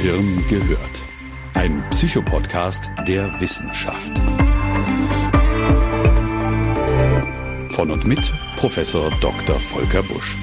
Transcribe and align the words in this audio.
Gehirn 0.00 0.46
gehört. 0.46 1.02
Ein 1.54 1.84
Psychopodcast 1.90 2.88
der 3.08 3.40
Wissenschaft. 3.40 4.16
Von 7.70 7.90
und 7.90 8.06
mit 8.06 8.32
Professor 8.54 9.10
Dr. 9.18 9.58
Volker 9.58 10.04
Busch. 10.04 10.38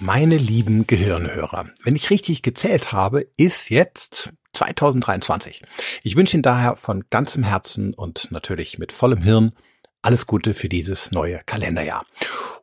Meine 0.00 0.36
lieben 0.36 0.88
Gehirnhörer, 0.88 1.66
wenn 1.84 1.94
ich 1.94 2.10
richtig 2.10 2.42
gezählt 2.42 2.90
habe, 2.90 3.28
ist 3.36 3.70
jetzt 3.70 4.32
2023. 4.52 5.62
Ich 6.02 6.16
wünsche 6.16 6.36
Ihnen 6.36 6.42
daher 6.42 6.74
von 6.74 7.04
ganzem 7.08 7.44
Herzen 7.44 7.94
und 7.94 8.32
natürlich 8.32 8.78
mit 8.78 8.90
vollem 8.90 9.22
Hirn 9.22 9.52
alles 10.02 10.26
Gute 10.26 10.54
für 10.54 10.68
dieses 10.68 11.10
neue 11.10 11.40
Kalenderjahr. 11.46 12.06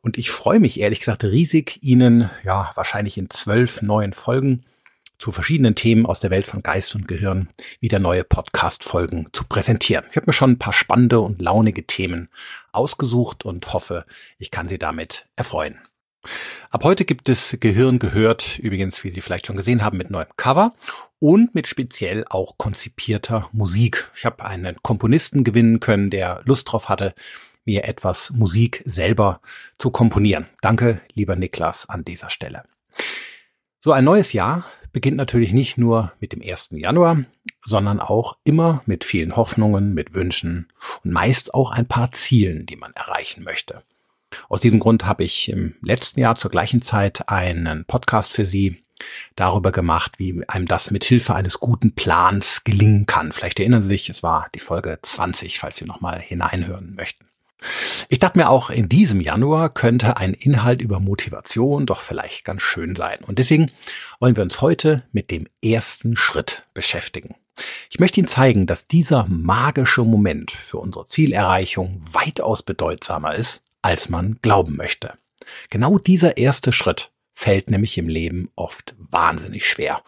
Und 0.02 0.18
ich 0.18 0.30
freue 0.30 0.60
mich 0.60 0.80
ehrlich 0.80 1.00
gesagt 1.00 1.24
riesig, 1.24 1.82
Ihnen 1.82 2.30
ja 2.44 2.72
wahrscheinlich 2.74 3.16
in 3.16 3.30
zwölf 3.30 3.82
neuen 3.82 4.12
Folgen 4.12 4.64
zu 5.18 5.32
verschiedenen 5.32 5.74
Themen 5.74 6.06
aus 6.06 6.20
der 6.20 6.30
Welt 6.30 6.46
von 6.46 6.62
Geist 6.62 6.94
und 6.94 7.08
Gehirn 7.08 7.48
wieder 7.80 7.98
neue 7.98 8.24
Podcast-Folgen 8.24 9.28
zu 9.32 9.44
präsentieren. 9.44 10.04
Ich 10.10 10.16
habe 10.16 10.26
mir 10.26 10.32
schon 10.32 10.52
ein 10.52 10.58
paar 10.58 10.72
spannende 10.72 11.20
und 11.20 11.40
launige 11.40 11.86
Themen 11.86 12.28
ausgesucht 12.72 13.44
und 13.44 13.72
hoffe, 13.72 14.04
ich 14.38 14.50
kann 14.50 14.68
Sie 14.68 14.78
damit 14.78 15.26
erfreuen. 15.36 15.78
Ab 16.70 16.84
heute 16.84 17.04
gibt 17.04 17.28
es 17.28 17.56
Gehirn 17.60 17.98
gehört, 17.98 18.58
übrigens, 18.58 19.04
wie 19.04 19.10
Sie 19.10 19.20
vielleicht 19.20 19.46
schon 19.46 19.56
gesehen 19.56 19.82
haben, 19.82 19.98
mit 19.98 20.10
neuem 20.10 20.28
Cover 20.36 20.74
und 21.18 21.54
mit 21.54 21.66
speziell 21.66 22.24
auch 22.28 22.58
konzipierter 22.58 23.48
Musik. 23.52 24.10
Ich 24.16 24.24
habe 24.24 24.44
einen 24.44 24.76
Komponisten 24.82 25.44
gewinnen 25.44 25.80
können, 25.80 26.10
der 26.10 26.42
Lust 26.44 26.70
drauf 26.70 26.88
hatte, 26.88 27.14
mir 27.64 27.84
etwas 27.84 28.30
Musik 28.30 28.82
selber 28.84 29.40
zu 29.78 29.90
komponieren. 29.90 30.46
Danke, 30.60 31.00
lieber 31.12 31.36
Niklas, 31.36 31.88
an 31.88 32.04
dieser 32.04 32.30
Stelle. 32.30 32.64
So 33.80 33.92
ein 33.92 34.04
neues 34.04 34.32
Jahr 34.32 34.66
beginnt 34.92 35.16
natürlich 35.16 35.52
nicht 35.52 35.76
nur 35.76 36.12
mit 36.20 36.32
dem 36.32 36.40
1. 36.40 36.70
Januar, 36.72 37.24
sondern 37.64 38.00
auch 38.00 38.38
immer 38.44 38.82
mit 38.86 39.04
vielen 39.04 39.36
Hoffnungen, 39.36 39.92
mit 39.92 40.14
Wünschen 40.14 40.72
und 41.02 41.12
meist 41.12 41.52
auch 41.52 41.70
ein 41.70 41.86
paar 41.86 42.12
Zielen, 42.12 42.64
die 42.64 42.76
man 42.76 42.92
erreichen 42.92 43.42
möchte. 43.42 43.82
Aus 44.48 44.60
diesem 44.60 44.80
Grund 44.80 45.06
habe 45.06 45.24
ich 45.24 45.48
im 45.48 45.74
letzten 45.82 46.20
Jahr 46.20 46.36
zur 46.36 46.50
gleichen 46.50 46.82
Zeit 46.82 47.28
einen 47.28 47.84
Podcast 47.84 48.32
für 48.32 48.46
Sie 48.46 48.84
darüber 49.36 49.72
gemacht, 49.72 50.18
wie 50.18 50.42
einem 50.48 50.66
das 50.66 50.90
mit 50.90 51.04
Hilfe 51.04 51.34
eines 51.34 51.58
guten 51.60 51.94
Plans 51.94 52.64
gelingen 52.64 53.06
kann. 53.06 53.32
Vielleicht 53.32 53.58
erinnern 53.60 53.82
Sie 53.82 53.88
sich, 53.88 54.08
es 54.08 54.22
war 54.22 54.48
die 54.54 54.60
Folge 54.60 54.98
20, 55.02 55.58
falls 55.58 55.76
Sie 55.76 55.84
nochmal 55.84 56.20
hineinhören 56.20 56.94
möchten. 56.94 57.26
Ich 58.08 58.18
dachte 58.18 58.38
mir 58.38 58.50
auch, 58.50 58.70
in 58.70 58.88
diesem 58.88 59.20
Januar 59.20 59.70
könnte 59.70 60.16
ein 60.18 60.34
Inhalt 60.34 60.82
über 60.82 61.00
Motivation 61.00 61.86
doch 61.86 62.00
vielleicht 62.00 62.44
ganz 62.44 62.62
schön 62.62 62.94
sein. 62.94 63.18
Und 63.26 63.38
deswegen 63.38 63.70
wollen 64.20 64.36
wir 64.36 64.42
uns 64.42 64.60
heute 64.60 65.04
mit 65.12 65.30
dem 65.30 65.46
ersten 65.62 66.16
Schritt 66.16 66.64
beschäftigen. 66.74 67.34
Ich 67.88 68.00
möchte 68.00 68.20
Ihnen 68.20 68.28
zeigen, 68.28 68.66
dass 68.66 68.86
dieser 68.86 69.26
magische 69.28 70.02
Moment 70.02 70.50
für 70.50 70.78
unsere 70.78 71.06
Zielerreichung 71.06 72.02
weitaus 72.10 72.62
bedeutsamer 72.62 73.34
ist, 73.34 73.62
als 73.84 74.08
man 74.08 74.38
glauben 74.40 74.76
möchte. 74.76 75.12
Genau 75.68 75.98
dieser 75.98 76.38
erste 76.38 76.72
Schritt 76.72 77.12
fällt 77.34 77.70
nämlich 77.70 77.98
im 77.98 78.08
Leben 78.08 78.48
oft 78.56 78.94
wahnsinnig 78.96 79.68
schwer. 79.68 80.00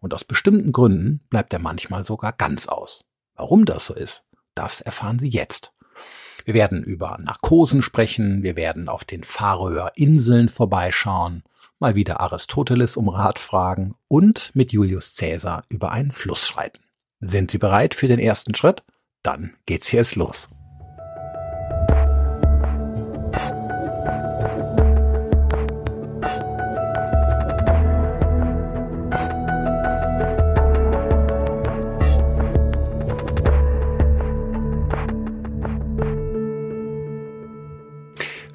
Und 0.00 0.14
aus 0.14 0.24
bestimmten 0.24 0.72
Gründen 0.72 1.20
bleibt 1.30 1.52
er 1.52 1.60
manchmal 1.60 2.02
sogar 2.02 2.32
ganz 2.32 2.66
aus. 2.66 3.04
Warum 3.36 3.66
das 3.66 3.86
so 3.86 3.94
ist, 3.94 4.24
das 4.56 4.80
erfahren 4.80 5.20
Sie 5.20 5.28
jetzt. 5.28 5.72
Wir 6.44 6.54
werden 6.54 6.82
über 6.82 7.18
Narkosen 7.20 7.82
sprechen, 7.82 8.42
wir 8.42 8.56
werden 8.56 8.88
auf 8.88 9.04
den 9.04 9.22
Färöer 9.22 9.92
Inseln 9.94 10.48
vorbeischauen, 10.48 11.44
mal 11.78 11.94
wieder 11.94 12.18
Aristoteles 12.20 12.96
um 12.96 13.08
Rat 13.08 13.38
fragen 13.38 13.94
und 14.08 14.50
mit 14.54 14.72
Julius 14.72 15.14
Caesar 15.14 15.62
über 15.68 15.92
einen 15.92 16.10
Fluss 16.10 16.48
schreiten. 16.48 16.80
Sind 17.20 17.52
Sie 17.52 17.58
bereit 17.58 17.94
für 17.94 18.08
den 18.08 18.18
ersten 18.18 18.56
Schritt? 18.56 18.82
Dann 19.22 19.54
geht's 19.66 19.92
jetzt 19.92 20.16
los. 20.16 20.48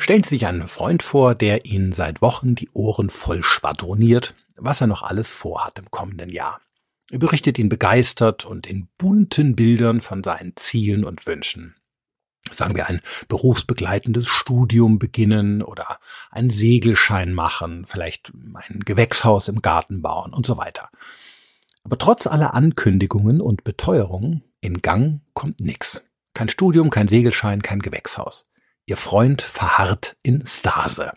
Stellen 0.06 0.22
Sie 0.22 0.36
sich 0.36 0.46
einen 0.46 0.68
Freund 0.68 1.02
vor, 1.02 1.34
der 1.34 1.66
Ihnen 1.66 1.92
seit 1.92 2.22
Wochen 2.22 2.54
die 2.54 2.70
Ohren 2.74 3.10
voll 3.10 3.44
schwadroniert, 3.44 4.36
was 4.56 4.80
er 4.80 4.86
noch 4.86 5.02
alles 5.02 5.32
vorhat 5.32 5.80
im 5.80 5.90
kommenden 5.90 6.30
Jahr. 6.30 6.62
Er 7.10 7.18
berichtet 7.18 7.58
ihn 7.58 7.70
begeistert 7.70 8.46
und 8.46 8.68
in 8.68 8.88
bunten 9.00 9.56
Bildern 9.56 10.02
von 10.02 10.24
seinen 10.24 10.56
Zielen 10.58 11.06
und 11.06 11.26
Wünschen. 11.26 11.74
Sagen 12.52 12.76
wir 12.76 12.86
ein 12.86 13.02
berufsbegleitendes 13.30 14.28
Studium 14.28 15.00
beginnen 15.00 15.64
oder 15.64 15.98
einen 16.30 16.52
Segelschein 16.52 17.34
machen, 17.34 17.88
vielleicht 17.88 18.32
ein 18.54 18.82
Gewächshaus 18.82 19.48
im 19.48 19.64
Garten 19.64 20.04
bauen 20.04 20.36
und 20.36 20.46
so 20.46 20.56
weiter. 20.56 20.92
Aber 21.84 21.98
trotz 21.98 22.28
aller 22.28 22.54
Ankündigungen 22.54 23.42
und 23.42 23.64
Beteuerungen, 23.64 24.44
in 24.62 24.84
Gang 24.84 25.22
kommt 25.34 25.62
nichts. 25.62 26.04
Kein 26.36 26.50
Studium, 26.50 26.92
kein 26.92 27.08
Segelschein, 27.08 27.64
kein 27.64 27.80
Gewächshaus. 27.80 28.46
Ihr 28.88 28.98
Freund 28.98 29.42
verharrt 29.42 30.16
in 30.22 30.46
Stase. 30.46 31.14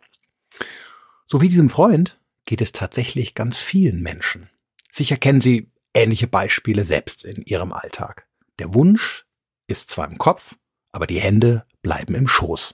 So 1.27 1.41
wie 1.41 1.49
diesem 1.49 1.69
Freund 1.69 2.19
geht 2.47 2.63
es 2.63 2.73
tatsächlich 2.73 3.35
ganz 3.35 3.59
vielen 3.59 4.01
Menschen. 4.01 4.49
Sicher 4.91 5.17
kennen 5.19 5.43
Sie 5.43 5.71
ähnliche 5.93 6.27
Beispiele 6.27 6.85
selbst 6.85 7.25
in 7.25 7.43
Ihrem 7.43 7.73
Alltag. 7.73 8.27
Der 8.59 8.73
Wunsch 8.75 9.27
ist 9.67 9.91
zwar 9.91 10.09
im 10.09 10.17
Kopf, 10.17 10.57
aber 10.93 11.07
die 11.07 11.21
Hände 11.21 11.67
bleiben 11.83 12.15
im 12.15 12.27
Schoß. 12.27 12.73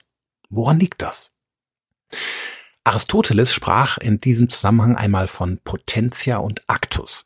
Woran 0.49 0.79
liegt 0.79 1.01
das? 1.01 1.31
Aristoteles 2.85 3.53
sprach 3.53 3.97
in 3.97 4.21
diesem 4.21 4.47
Zusammenhang 4.47 4.95
einmal 4.95 5.27
von 5.27 5.57
Potentia 5.59 6.37
und 6.37 6.63
Actus. 6.67 7.25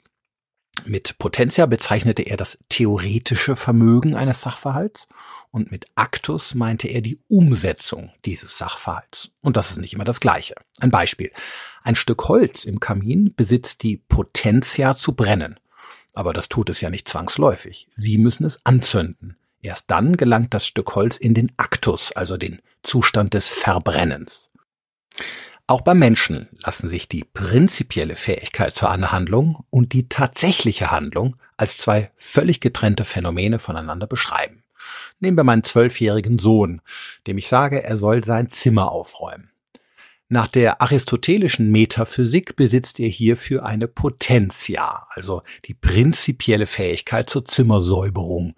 Mit 0.85 1.17
Potentia 1.17 1.65
bezeichnete 1.65 2.23
er 2.23 2.37
das 2.37 2.57
theoretische 2.69 3.55
Vermögen 3.55 4.15
eines 4.15 4.41
Sachverhalts 4.41 5.07
und 5.51 5.71
mit 5.71 5.87
Actus 5.95 6.55
meinte 6.55 6.87
er 6.87 7.01
die 7.01 7.19
Umsetzung 7.27 8.11
dieses 8.25 8.57
Sachverhalts. 8.57 9.31
Und 9.41 9.57
das 9.57 9.71
ist 9.71 9.77
nicht 9.77 9.93
immer 9.93 10.03
das 10.03 10.19
Gleiche. 10.19 10.55
Ein 10.79 10.91
Beispiel. 10.91 11.31
Ein 11.83 11.95
Stück 11.95 12.27
Holz 12.27 12.65
im 12.65 12.79
Kamin 12.79 13.33
besitzt 13.35 13.83
die 13.83 13.97
Potentia 13.97 14.95
zu 14.95 15.13
brennen. 15.13 15.59
Aber 16.13 16.33
das 16.33 16.49
tut 16.49 16.69
es 16.69 16.81
ja 16.81 16.89
nicht 16.89 17.07
zwangsläufig. 17.07 17.87
Sie 17.95 18.17
müssen 18.17 18.45
es 18.45 18.65
anzünden. 18.65 19.37
Erst 19.61 19.91
dann 19.91 20.17
gelangt 20.17 20.53
das 20.53 20.65
Stück 20.65 20.95
Holz 20.95 21.17
in 21.17 21.33
den 21.33 21.51
Actus, 21.57 22.11
also 22.11 22.37
den 22.37 22.61
Zustand 22.83 23.33
des 23.33 23.47
Verbrennens. 23.47 24.51
Auch 25.69 25.81
beim 25.81 25.99
Menschen 25.99 26.47
lassen 26.65 26.89
sich 26.89 27.07
die 27.07 27.23
prinzipielle 27.23 28.15
Fähigkeit 28.15 28.73
zur 28.73 28.89
Anhandlung 28.89 29.65
und 29.69 29.93
die 29.93 30.09
tatsächliche 30.09 30.89
Handlung 30.89 31.35
als 31.57 31.77
zwei 31.77 32.09
völlig 32.17 32.59
getrennte 32.59 33.05
Phänomene 33.05 33.59
voneinander 33.59 34.07
beschreiben. 34.07 34.63
Nehmen 35.19 35.37
wir 35.37 35.43
meinen 35.43 35.61
zwölfjährigen 35.61 36.39
Sohn, 36.39 36.81
dem 37.27 37.37
ich 37.37 37.47
sage, 37.47 37.83
er 37.83 37.97
soll 37.97 38.23
sein 38.23 38.49
Zimmer 38.49 38.91
aufräumen. 38.91 39.51
Nach 40.27 40.47
der 40.47 40.81
aristotelischen 40.81 41.69
Metaphysik 41.71 42.55
besitzt 42.55 42.99
er 42.99 43.09
hierfür 43.09 43.63
eine 43.63 43.87
Potentia, 43.87 45.05
also 45.11 45.43
die 45.65 45.75
prinzipielle 45.75 46.65
Fähigkeit 46.65 47.29
zur 47.29 47.45
Zimmersäuberung. 47.45 48.55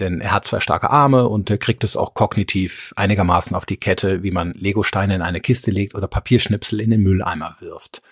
Denn 0.00 0.20
er 0.20 0.32
hat 0.32 0.46
zwei 0.46 0.60
starke 0.60 0.90
Arme 0.90 1.28
und 1.28 1.50
er 1.50 1.58
kriegt 1.58 1.84
es 1.84 1.96
auch 1.96 2.14
kognitiv 2.14 2.92
einigermaßen 2.96 3.54
auf 3.54 3.66
die 3.66 3.76
Kette, 3.76 4.22
wie 4.22 4.30
man 4.30 4.52
Legosteine 4.54 5.14
in 5.14 5.22
eine 5.22 5.40
Kiste 5.40 5.70
legt 5.70 5.94
oder 5.94 6.08
Papierschnipsel 6.08 6.80
in 6.80 6.90
den 6.90 7.02
Mülleimer 7.02 7.56
wirft. 7.60 8.02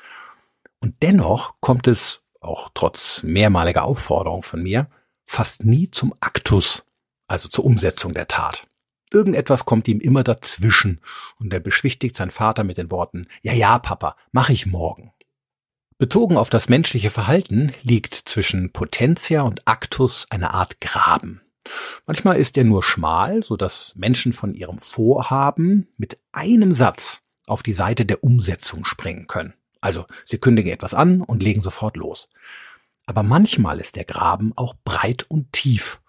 Und 0.81 1.03
dennoch 1.03 1.55
kommt 1.61 1.87
es, 1.87 2.21
auch 2.41 2.71
trotz 2.75 3.23
mehrmaliger 3.25 3.85
Aufforderung 3.85 4.43
von 4.43 4.63
mir, 4.63 4.89
fast 5.27 5.65
nie 5.65 5.91
zum 5.91 6.15
Aktus, 6.21 6.85
also 7.27 7.49
zur 7.49 7.65
Umsetzung 7.65 8.15
der 8.15 8.29
Tat. 8.29 8.67
Irgendetwas 9.11 9.65
kommt 9.65 9.89
ihm 9.89 10.01
immer 10.01 10.23
dazwischen 10.23 11.01
und 11.39 11.53
er 11.53 11.61
beschwichtigt 11.61 12.15
seinen 12.15 12.31
Vater 12.31 12.63
mit 12.63 12.77
den 12.77 12.91
Worten, 12.91 13.27
ja, 13.43 13.55
ja, 13.55 13.79
Papa, 13.79 14.17
mach 14.33 14.51
ich 14.51 14.67
morgen. 14.67 15.13
Bezogen 15.97 16.37
auf 16.37 16.51
das 16.51 16.69
menschliche 16.69 17.11
Verhalten 17.11 17.73
liegt 17.83 18.15
zwischen 18.15 18.73
Potentia 18.73 19.43
und 19.43 19.67
Aktus 19.67 20.27
eine 20.31 20.55
Art 20.55 20.81
Graben. 20.81 21.41
Manchmal 22.07 22.39
ist 22.39 22.57
er 22.57 22.65
nur 22.65 22.83
schmal, 22.83 23.43
so 23.43 23.57
dass 23.57 23.95
Menschen 23.97 24.33
von 24.33 24.55
ihrem 24.55 24.79
Vorhaben 24.79 25.89
mit 25.97 26.19
einem 26.33 26.75
Satz 26.75 27.23
auf 27.47 27.63
die 27.63 27.73
Seite 27.73 28.07
der 28.07 28.23
Umsetzung 28.23 28.85
springen 28.85 29.27
können. 29.27 29.55
Also 29.81 30.07
sie 30.25 30.39
kündigen 30.39 30.73
etwas 30.73 30.95
an 30.95 31.23
und 31.23 31.43
legen 31.43 31.63
sofort 31.63 31.97
los. 31.97 32.29
Aber 33.07 33.23
manchmal 33.23 33.81
ist 33.81 33.97
der 33.97 34.05
Graben 34.05 34.53
auch 34.57 34.75
breit 34.85 35.25
und 35.29 35.53
tief. 35.53 36.01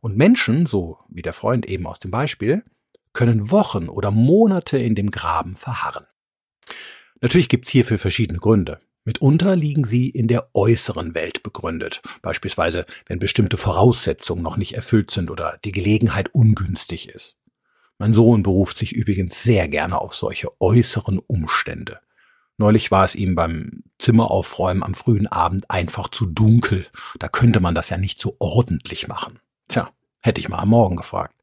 Und 0.00 0.16
Menschen, 0.16 0.66
so 0.66 0.98
wie 1.08 1.22
der 1.22 1.32
Freund 1.32 1.66
eben 1.66 1.86
aus 1.86 1.98
dem 1.98 2.10
Beispiel, 2.10 2.64
können 3.12 3.50
Wochen 3.50 3.88
oder 3.88 4.10
Monate 4.10 4.78
in 4.78 4.94
dem 4.94 5.10
Graben 5.10 5.56
verharren. 5.56 6.06
Natürlich 7.20 7.48
gibt's 7.48 7.70
hierfür 7.70 7.98
verschiedene 7.98 8.38
Gründe. 8.38 8.80
Mitunter 9.10 9.56
liegen 9.56 9.82
sie 9.82 10.08
in 10.08 10.28
der 10.28 10.50
äußeren 10.54 11.16
Welt 11.16 11.42
begründet, 11.42 12.00
beispielsweise 12.22 12.86
wenn 13.06 13.18
bestimmte 13.18 13.56
Voraussetzungen 13.56 14.40
noch 14.40 14.56
nicht 14.56 14.74
erfüllt 14.76 15.10
sind 15.10 15.32
oder 15.32 15.58
die 15.64 15.72
Gelegenheit 15.72 16.32
ungünstig 16.32 17.08
ist. 17.08 17.36
Mein 17.98 18.14
Sohn 18.14 18.44
beruft 18.44 18.78
sich 18.78 18.92
übrigens 18.92 19.42
sehr 19.42 19.66
gerne 19.66 20.00
auf 20.00 20.14
solche 20.14 20.46
äußeren 20.60 21.18
Umstände. 21.18 21.98
Neulich 22.56 22.92
war 22.92 23.04
es 23.04 23.16
ihm 23.16 23.34
beim 23.34 23.82
Zimmeraufräumen 23.98 24.84
am 24.84 24.94
frühen 24.94 25.26
Abend 25.26 25.68
einfach 25.72 26.06
zu 26.06 26.26
dunkel. 26.26 26.86
Da 27.18 27.26
könnte 27.26 27.58
man 27.58 27.74
das 27.74 27.88
ja 27.88 27.96
nicht 27.96 28.20
so 28.20 28.36
ordentlich 28.38 29.08
machen. 29.08 29.40
Tja, 29.66 29.90
hätte 30.20 30.40
ich 30.40 30.48
mal 30.48 30.60
am 30.60 30.68
Morgen 30.68 30.94
gefragt. 30.94 31.34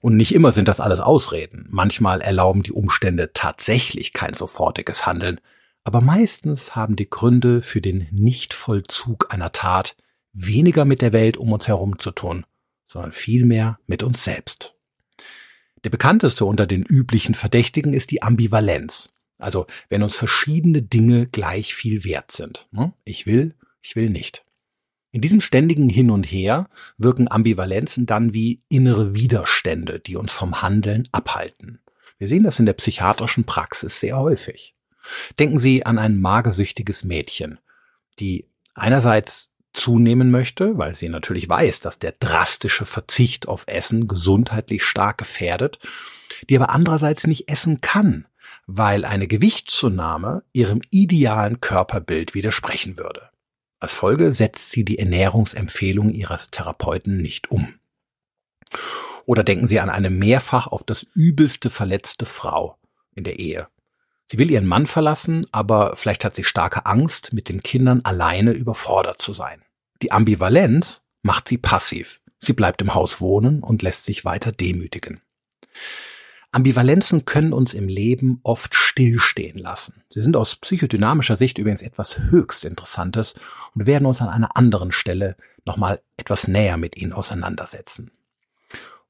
Und 0.00 0.16
nicht 0.16 0.32
immer 0.32 0.52
sind 0.52 0.68
das 0.68 0.78
alles 0.78 1.00
Ausreden. 1.00 1.66
Manchmal 1.70 2.20
erlauben 2.20 2.62
die 2.62 2.72
Umstände 2.72 3.32
tatsächlich 3.34 4.12
kein 4.12 4.34
sofortiges 4.34 5.06
Handeln. 5.06 5.40
Aber 5.84 6.00
meistens 6.00 6.76
haben 6.76 6.96
die 6.96 7.10
Gründe 7.10 7.60
für 7.60 7.80
den 7.80 8.08
Nichtvollzug 8.12 9.32
einer 9.32 9.52
Tat 9.52 9.96
weniger 10.32 10.84
mit 10.84 11.02
der 11.02 11.12
Welt 11.12 11.36
um 11.36 11.52
uns 11.52 11.68
herum 11.68 11.98
zu 11.98 12.10
tun, 12.12 12.46
sondern 12.86 13.12
vielmehr 13.12 13.78
mit 13.86 14.02
uns 14.02 14.24
selbst. 14.24 14.74
Der 15.84 15.90
bekannteste 15.90 16.44
unter 16.44 16.66
den 16.66 16.84
üblichen 16.84 17.34
Verdächtigen 17.34 17.92
ist 17.92 18.10
die 18.10 18.22
Ambivalenz. 18.22 19.08
Also 19.38 19.66
wenn 19.88 20.04
uns 20.04 20.14
verschiedene 20.14 20.82
Dinge 20.82 21.26
gleich 21.26 21.74
viel 21.74 22.04
wert 22.04 22.30
sind. 22.30 22.68
Ne? 22.70 22.92
Ich 23.04 23.26
will, 23.26 23.56
ich 23.80 23.96
will 23.96 24.08
nicht. 24.08 24.44
In 25.10 25.20
diesem 25.20 25.40
ständigen 25.40 25.88
Hin 25.88 26.10
und 26.10 26.24
Her 26.24 26.70
wirken 26.96 27.30
Ambivalenzen 27.30 28.06
dann 28.06 28.32
wie 28.32 28.62
innere 28.68 29.14
Widerstände, 29.14 29.98
die 30.00 30.16
uns 30.16 30.32
vom 30.32 30.62
Handeln 30.62 31.08
abhalten. 31.12 31.80
Wir 32.18 32.28
sehen 32.28 32.44
das 32.44 32.60
in 32.60 32.66
der 32.66 32.72
psychiatrischen 32.74 33.44
Praxis 33.44 33.98
sehr 33.98 34.16
häufig. 34.16 34.74
Denken 35.38 35.58
Sie 35.58 35.84
an 35.84 35.98
ein 35.98 36.20
magersüchtiges 36.20 37.04
Mädchen, 37.04 37.58
die 38.18 38.48
einerseits 38.74 39.52
zunehmen 39.72 40.30
möchte, 40.30 40.76
weil 40.78 40.94
sie 40.94 41.08
natürlich 41.08 41.48
weiß, 41.48 41.80
dass 41.80 41.98
der 41.98 42.12
drastische 42.12 42.84
Verzicht 42.86 43.48
auf 43.48 43.64
Essen 43.66 44.06
gesundheitlich 44.06 44.84
stark 44.84 45.18
gefährdet, 45.18 45.78
die 46.48 46.56
aber 46.56 46.70
andererseits 46.70 47.26
nicht 47.26 47.48
essen 47.48 47.80
kann, 47.80 48.26
weil 48.66 49.04
eine 49.04 49.26
Gewichtszunahme 49.26 50.44
ihrem 50.52 50.82
idealen 50.90 51.60
Körperbild 51.60 52.34
widersprechen 52.34 52.98
würde. 52.98 53.30
Als 53.80 53.92
Folge 53.92 54.32
setzt 54.32 54.70
sie 54.70 54.84
die 54.84 54.98
Ernährungsempfehlung 54.98 56.10
ihres 56.10 56.50
Therapeuten 56.50 57.16
nicht 57.16 57.50
um. 57.50 57.74
Oder 59.24 59.44
denken 59.44 59.68
Sie 59.68 59.80
an 59.80 59.90
eine 59.90 60.10
mehrfach 60.10 60.66
auf 60.66 60.84
das 60.84 61.06
übelste 61.14 61.70
verletzte 61.70 62.26
Frau 62.26 62.78
in 63.14 63.24
der 63.24 63.38
Ehe. 63.38 63.68
Sie 64.32 64.38
will 64.38 64.50
ihren 64.50 64.64
Mann 64.64 64.86
verlassen, 64.86 65.44
aber 65.52 65.94
vielleicht 65.94 66.24
hat 66.24 66.34
sie 66.34 66.42
starke 66.42 66.86
Angst, 66.86 67.34
mit 67.34 67.50
den 67.50 67.62
Kindern 67.62 68.00
alleine 68.02 68.52
überfordert 68.52 69.20
zu 69.20 69.34
sein. 69.34 69.60
Die 70.00 70.10
Ambivalenz 70.10 71.02
macht 71.20 71.48
sie 71.48 71.58
passiv. 71.58 72.22
Sie 72.38 72.54
bleibt 72.54 72.80
im 72.80 72.94
Haus 72.94 73.20
wohnen 73.20 73.62
und 73.62 73.82
lässt 73.82 74.06
sich 74.06 74.24
weiter 74.24 74.50
demütigen. 74.50 75.20
Ambivalenzen 76.50 77.26
können 77.26 77.52
uns 77.52 77.74
im 77.74 77.88
Leben 77.88 78.40
oft 78.42 78.74
stillstehen 78.74 79.58
lassen. 79.58 80.02
Sie 80.08 80.22
sind 80.22 80.34
aus 80.34 80.56
psychodynamischer 80.56 81.36
Sicht 81.36 81.58
übrigens 81.58 81.82
etwas 81.82 82.18
höchst 82.18 82.64
Interessantes 82.64 83.34
und 83.74 83.84
werden 83.84 84.06
uns 84.06 84.22
an 84.22 84.30
einer 84.30 84.56
anderen 84.56 84.92
Stelle 84.92 85.36
nochmal 85.66 86.00
etwas 86.16 86.48
näher 86.48 86.78
mit 86.78 86.96
ihnen 86.96 87.12
auseinandersetzen. 87.12 88.10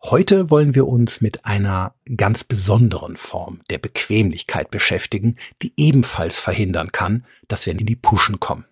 Heute 0.04 0.50
wollen 0.50 0.74
wir 0.74 0.88
uns 0.88 1.20
mit 1.20 1.46
einer 1.46 1.94
ganz 2.16 2.42
besonderen 2.42 3.16
Form 3.16 3.60
der 3.70 3.78
Bequemlichkeit 3.78 4.70
beschäftigen, 4.72 5.36
die 5.62 5.72
ebenfalls 5.76 6.40
verhindern 6.40 6.90
kann, 6.90 7.24
dass 7.46 7.66
wir 7.66 7.72
in 7.72 7.86
die 7.86 7.94
Puschen 7.94 8.40
kommen. 8.40 8.64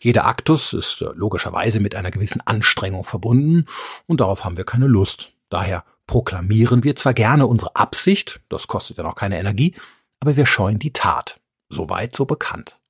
Jeder 0.00 0.26
Aktus 0.26 0.72
ist 0.72 1.00
äh, 1.00 1.10
logischerweise 1.14 1.78
mit 1.78 1.94
einer 1.94 2.10
gewissen 2.10 2.40
Anstrengung 2.44 3.04
verbunden 3.04 3.66
und 4.06 4.20
darauf 4.20 4.44
haben 4.44 4.56
wir 4.56 4.64
keine 4.64 4.88
Lust. 4.88 5.32
Daher 5.48 5.84
proklamieren 6.08 6.82
wir 6.82 6.96
zwar 6.96 7.14
gerne 7.14 7.46
unsere 7.46 7.76
Absicht, 7.76 8.40
das 8.48 8.66
kostet 8.66 8.98
ja 8.98 9.04
noch 9.04 9.14
keine 9.14 9.38
Energie, 9.38 9.76
aber 10.18 10.36
wir 10.36 10.44
scheuen 10.46 10.80
die 10.80 10.92
Tat. 10.92 11.40
Soweit 11.68 12.16
so 12.16 12.24
bekannt. 12.24 12.80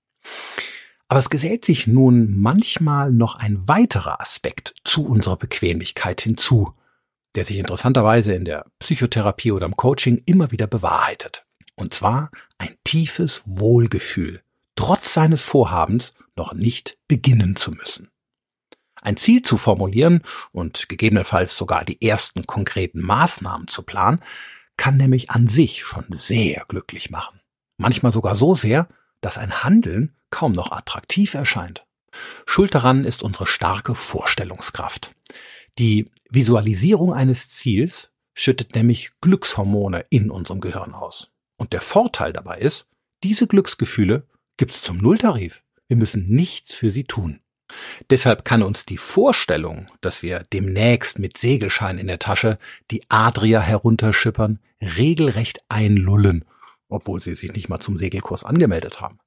Aber 1.09 1.19
es 1.19 1.29
gesellt 1.29 1.67
sich 1.67 1.87
nun 1.87 2.41
manchmal 2.41 3.13
noch 3.13 3.35
ein 3.35 3.69
weiterer 3.69 4.23
Aspekt 4.23 4.75
zu 4.85 5.05
unserer 5.05 5.37
Bequemlichkeit 5.37 6.23
hinzu, 6.23 6.73
der 7.35 7.45
sich 7.45 7.59
interessanterweise 7.59 8.35
in 8.35 8.45
der 8.45 8.67
Psychotherapie 8.79 9.53
oder 9.53 9.67
im 9.67 9.77
Coaching 9.77 10.23
immer 10.27 10.51
wieder 10.51 10.67
bewahrheitet. 10.67 11.45
Und 11.77 11.95
zwar 11.95 12.31
ein 12.59 12.75
tiefes 12.85 13.43
Wohlgefühl, 13.47 14.43
trotz 14.75 15.15
seines 15.15 15.45
Vorhabens 15.45 16.11
noch 16.37 16.53
nicht 16.53 16.99
beginnen 17.07 17.57
zu 17.57 17.71
müssen. 17.71 18.11
Ein 19.01 19.17
Ziel 19.17 19.43
zu 19.43 19.57
formulieren 19.57 20.23
und 20.53 20.89
gegebenenfalls 20.89 21.57
sogar 21.57 21.85
die 21.85 22.03
ersten 22.03 22.47
konkreten 22.47 23.01
Maßnahmen 23.01 23.69
zu 23.69 23.83
planen, 23.83 24.23
kann 24.77 24.97
nämlich 24.97 25.31
an 25.31 25.49
sich 25.49 25.85
schon 25.85 26.07
sehr 26.11 26.65
glücklich 26.69 27.11
machen. 27.11 27.41
Manchmal 27.77 28.13
sogar 28.13 28.37
so 28.37 28.55
sehr, 28.55 28.89
dass 29.21 29.39
ein 29.39 29.63
Handeln 29.63 30.17
kaum 30.31 30.53
noch 30.53 30.73
attraktiv 30.73 31.35
erscheint. 31.35 31.87
Schuld 32.47 32.75
daran 32.75 33.05
ist 33.05 33.23
unsere 33.23 33.47
starke 33.47 33.95
Vorstellungskraft. 33.95 35.15
Die 35.79 36.11
Visualisierung 36.31 37.13
eines 37.13 37.51
Ziels 37.51 38.13
schüttet 38.35 38.75
nämlich 38.75 39.11
Glückshormone 39.21 40.05
in 40.11 40.31
unserem 40.31 40.61
Gehirn 40.61 40.95
aus. 40.95 41.31
Und 41.57 41.73
der 41.73 41.81
Vorteil 41.81 42.33
dabei 42.33 42.59
ist, 42.59 42.87
diese 43.25 43.47
Glücksgefühle 43.47 44.27
gibt's 44.57 44.83
zum 44.83 44.99
Nulltarif. 44.99 45.65
Wir 45.89 45.97
müssen 45.97 46.29
nichts 46.29 46.75
für 46.75 46.91
sie 46.91 47.05
tun. 47.05 47.41
Deshalb 48.11 48.45
kann 48.45 48.63
uns 48.63 48.87
die 48.87 48.97
Vorstellung, 48.97 49.87
dass 50.01 50.23
wir 50.23 50.45
demnächst 50.53 51.19
mit 51.19 51.37
Segelschein 51.37 51.99
in 51.99 52.07
der 52.07 52.19
Tasche 52.19 52.59
die 52.91 53.03
Adria 53.09 53.61
herunterschippern, 53.61 54.61
regelrecht 54.81 55.61
einlullen, 55.69 56.45
obwohl 56.89 57.21
sie 57.21 57.35
sich 57.35 57.53
nicht 57.53 57.69
mal 57.69 57.81
zum 57.81 57.99
Segelkurs 57.99 58.45
angemeldet 58.45 59.01
haben. 59.01 59.19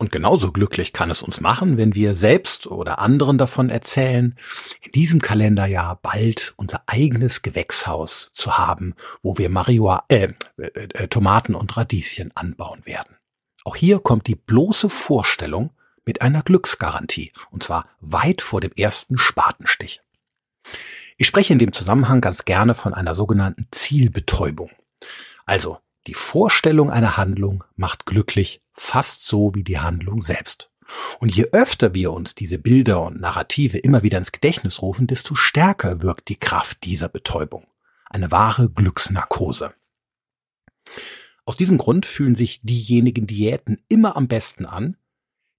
Und 0.00 0.10
genauso 0.10 0.50
glücklich 0.50 0.94
kann 0.94 1.10
es 1.10 1.20
uns 1.20 1.42
machen, 1.42 1.76
wenn 1.76 1.94
wir 1.94 2.14
selbst 2.14 2.66
oder 2.66 3.00
anderen 3.00 3.36
davon 3.36 3.68
erzählen, 3.68 4.34
in 4.80 4.92
diesem 4.92 5.20
Kalenderjahr 5.20 6.00
bald 6.00 6.54
unser 6.56 6.84
eigenes 6.86 7.42
Gewächshaus 7.42 8.30
zu 8.32 8.56
haben, 8.56 8.94
wo 9.22 9.36
wir 9.36 9.50
Marihuana, 9.50 10.02
äh, 10.08 10.28
äh, 10.56 10.88
äh, 10.94 11.08
Tomaten 11.08 11.54
und 11.54 11.76
Radieschen 11.76 12.34
anbauen 12.34 12.80
werden. 12.86 13.18
Auch 13.64 13.76
hier 13.76 13.98
kommt 13.98 14.26
die 14.26 14.36
bloße 14.36 14.88
Vorstellung 14.88 15.72
mit 16.06 16.22
einer 16.22 16.42
Glücksgarantie, 16.42 17.34
und 17.50 17.62
zwar 17.62 17.84
weit 18.00 18.40
vor 18.40 18.62
dem 18.62 18.72
ersten 18.72 19.18
Spatenstich. 19.18 20.00
Ich 21.18 21.26
spreche 21.26 21.52
in 21.52 21.58
dem 21.58 21.74
Zusammenhang 21.74 22.22
ganz 22.22 22.46
gerne 22.46 22.74
von 22.74 22.94
einer 22.94 23.14
sogenannten 23.14 23.68
Zielbetäubung. 23.70 24.70
Also 25.44 25.76
die 26.06 26.14
Vorstellung 26.14 26.90
einer 26.90 27.18
Handlung 27.18 27.64
macht 27.76 28.06
glücklich 28.06 28.62
fast 28.80 29.24
so 29.24 29.54
wie 29.54 29.62
die 29.62 29.78
Handlung 29.78 30.22
selbst. 30.22 30.70
Und 31.20 31.34
je 31.34 31.46
öfter 31.52 31.94
wir 31.94 32.12
uns 32.12 32.34
diese 32.34 32.58
Bilder 32.58 33.02
und 33.02 33.20
Narrative 33.20 33.78
immer 33.78 34.02
wieder 34.02 34.18
ins 34.18 34.32
Gedächtnis 34.32 34.82
rufen, 34.82 35.06
desto 35.06 35.34
stärker 35.34 36.02
wirkt 36.02 36.28
die 36.28 36.38
Kraft 36.38 36.84
dieser 36.84 37.08
Betäubung. 37.08 37.66
Eine 38.06 38.32
wahre 38.32 38.70
Glücksnarkose. 38.70 39.72
Aus 41.44 41.56
diesem 41.56 41.78
Grund 41.78 42.06
fühlen 42.06 42.34
sich 42.34 42.60
diejenigen 42.62 43.26
Diäten 43.26 43.84
immer 43.88 44.16
am 44.16 44.26
besten 44.26 44.66
an, 44.66 44.96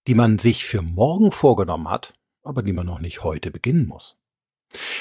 die 0.07 0.15
man 0.15 0.39
sich 0.39 0.65
für 0.65 0.81
morgen 0.81 1.31
vorgenommen 1.31 1.89
hat, 1.89 2.13
aber 2.43 2.63
die 2.63 2.73
man 2.73 2.87
noch 2.87 2.99
nicht 2.99 3.23
heute 3.23 3.51
beginnen 3.51 3.85
muss. 3.85 4.17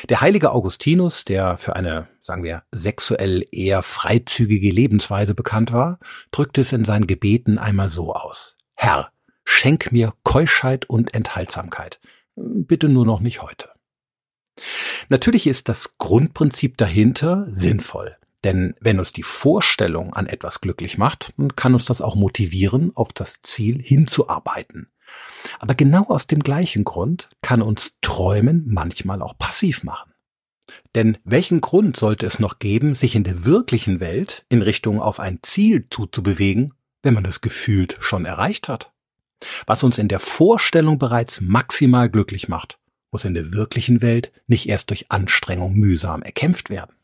Der 0.09 0.21
heilige 0.21 0.53
Augustinus, 0.53 1.25
der 1.25 1.57
für 1.57 1.77
eine, 1.77 2.09
sagen 2.21 2.43
wir, 2.43 2.63
sexuell 2.73 3.47
eher 3.53 3.83
freizügige 3.83 4.71
Lebensweise 4.71 5.35
bekannt 5.35 5.73
war, 5.73 5.99
drückte 6.31 6.61
es 6.61 6.73
in 6.73 6.85
seinen 6.85 7.07
Gebeten 7.07 7.59
einmal 7.59 7.89
so 7.89 8.13
aus. 8.13 8.57
Herr, 8.75 9.13
schenk 9.45 9.93
mir 9.93 10.13
Keuschheit 10.25 10.87
und 10.89 11.15
Enthaltsamkeit. 11.15 12.01
Bitte 12.35 12.89
nur 12.89 13.07
noch 13.07 13.21
nicht 13.21 13.43
heute. 13.43 13.71
Natürlich 15.09 15.47
ist 15.47 15.69
das 15.69 15.97
Grundprinzip 15.99 16.77
dahinter 16.77 17.47
sinnvoll. 17.51 18.17
Denn 18.45 18.75
wenn 18.81 18.99
uns 18.99 19.13
die 19.13 19.23
Vorstellung 19.23 20.15
an 20.15 20.27
etwas 20.27 20.61
glücklich 20.61 20.97
macht, 20.97 21.35
kann 21.57 21.75
uns 21.75 21.85
das 21.85 22.01
auch 22.01 22.17
motivieren, 22.17 22.91
auf 22.95 23.13
das 23.13 23.43
Ziel 23.43 23.83
hinzuarbeiten. 23.83 24.91
Aber 25.59 25.75
genau 25.75 26.05
aus 26.05 26.27
dem 26.27 26.41
gleichen 26.41 26.85
Grund 26.85 27.29
kann 27.43 27.63
uns 27.63 27.93
Träumen 28.01 28.65
manchmal 28.67 29.23
auch 29.23 29.37
passiv 29.37 29.85
machen. 29.85 30.13
Denn 30.95 31.19
welchen 31.25 31.61
Grund 31.61 31.97
sollte 31.97 32.27
es 32.27 32.39
noch 32.39 32.59
geben, 32.59 32.95
sich 32.95 33.15
in 33.15 33.25
der 33.25 33.45
wirklichen 33.45 34.01
Welt 34.01 34.45
in 34.49 34.63
Richtung 34.63 35.01
auf 35.01 35.21
ein 35.21 35.41
Ziel 35.43 35.87
zuzubewegen, 35.91 36.75
wenn 37.03 37.15
man 37.15 37.25
es 37.25 37.41
gefühlt 37.41 37.97
schon 38.01 38.25
erreicht 38.25 38.69
hat? 38.69 38.93
Was 39.67 39.83
uns 39.83 39.99
in 39.99 40.09
der 40.09 40.21
Vorstellung 40.21 40.99
bereits 40.99 41.41
maximal 41.41 42.11
glücklich 42.11 42.49
macht, 42.49 42.79
muss 43.11 43.25
in 43.25 43.35
der 43.35 43.53
wirklichen 43.53 44.03
Welt 44.03 44.33
nicht 44.47 44.69
erst 44.69 44.91
durch 44.91 45.11
Anstrengung 45.11 45.75
mühsam 45.75 46.23
erkämpft 46.23 46.71
werden. 46.71 46.95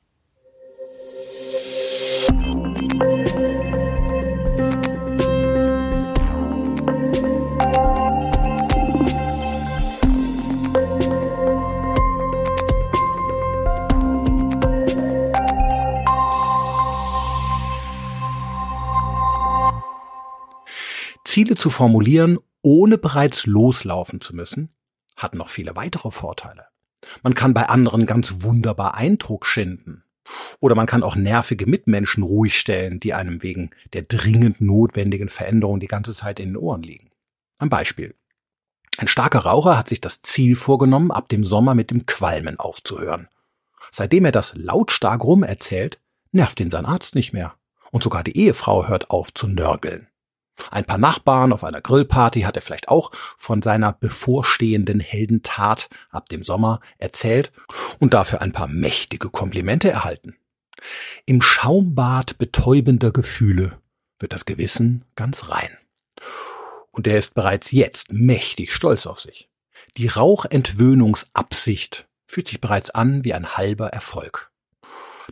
Ziele 21.37 21.55
zu 21.55 21.69
formulieren, 21.69 22.38
ohne 22.62 22.97
bereits 22.97 23.45
loslaufen 23.45 24.23
zu 24.23 24.35
müssen, 24.35 24.75
hat 25.16 25.35
noch 25.35 25.50
viele 25.50 25.76
weitere 25.76 26.11
Vorteile. 26.11 26.64
Man 27.23 27.35
kann 27.35 27.52
bei 27.52 27.69
anderen 27.69 28.07
ganz 28.07 28.37
wunderbar 28.43 28.95
Eindruck 28.95 29.45
schinden. 29.45 30.02
Oder 30.61 30.75
man 30.75 30.87
kann 30.87 31.02
auch 31.02 31.14
nervige 31.14 31.66
Mitmenschen 31.66 32.23
ruhig 32.23 32.59
stellen, 32.59 33.00
die 33.00 33.12
einem 33.12 33.43
wegen 33.43 33.69
der 33.93 34.00
dringend 34.00 34.62
notwendigen 34.62 35.28
Veränderung 35.28 35.78
die 35.78 35.88
ganze 35.88 36.14
Zeit 36.14 36.40
in 36.40 36.55
den 36.55 36.57
Ohren 36.57 36.83
liegen. 36.83 37.11
Ein 37.59 37.69
Beispiel. 37.69 38.14
Ein 38.97 39.07
starker 39.07 39.40
Raucher 39.40 39.76
hat 39.76 39.90
sich 39.90 40.00
das 40.00 40.23
Ziel 40.23 40.57
vorgenommen, 40.57 41.11
ab 41.11 41.28
dem 41.28 41.45
Sommer 41.45 41.75
mit 41.75 41.90
dem 41.90 42.07
Qualmen 42.07 42.59
aufzuhören. 42.59 43.28
Seitdem 43.90 44.25
er 44.25 44.33
das 44.33 44.55
lautstark 44.57 45.23
rum 45.23 45.43
erzählt, 45.43 46.00
nervt 46.33 46.59
ihn 46.61 46.71
sein 46.71 46.87
Arzt 46.87 47.14
nicht 47.14 47.35
mehr. 47.35 47.57
Und 47.90 48.02
sogar 48.02 48.25
die 48.25 48.38
Ehefrau 48.38 48.88
hört 48.88 49.11
auf 49.11 49.35
zu 49.35 49.49
nörgeln. 49.49 50.09
Ein 50.71 50.85
paar 50.85 50.99
Nachbarn 50.99 51.53
auf 51.53 51.65
einer 51.65 51.81
Grillparty 51.81 52.43
hat 52.43 52.57
er 52.57 52.63
vielleicht 52.63 52.89
auch 52.89 53.11
von 53.37 53.63
seiner 53.63 53.93
bevorstehenden 53.93 55.01
Heldentat 55.01 55.89
ab 56.11 56.29
dem 56.29 56.43
Sommer 56.43 56.81
erzählt 56.99 57.53
und 57.99 58.15
dafür 58.15 58.41
ein 58.41 58.53
paar 58.53 58.69
mächtige 58.69 59.31
Komplimente 59.31 59.91
erhalten. 59.91 60.37
Im 61.25 61.43
Schaumbad 61.43 62.39
betäubender 62.39 63.13
Gefühle 63.13 63.81
wird 64.19 64.33
das 64.33 64.45
Gewissen 64.45 65.05
ganz 65.15 65.51
rein. 65.51 65.77
Und 66.91 67.07
er 67.07 67.19
ist 67.19 67.35
bereits 67.35 67.73
jetzt 67.73 68.13
mächtig 68.13 68.73
stolz 68.73 69.07
auf 69.07 69.21
sich. 69.21 69.51
Die 69.97 70.09
Rauchentwöhnungsabsicht 70.09 72.09
fühlt 72.27 72.49
sich 72.49 72.61
bereits 72.61 72.91
an 72.91 73.25
wie 73.25 73.35
ein 73.35 73.57
halber 73.57 73.89
Erfolg. 73.89 74.51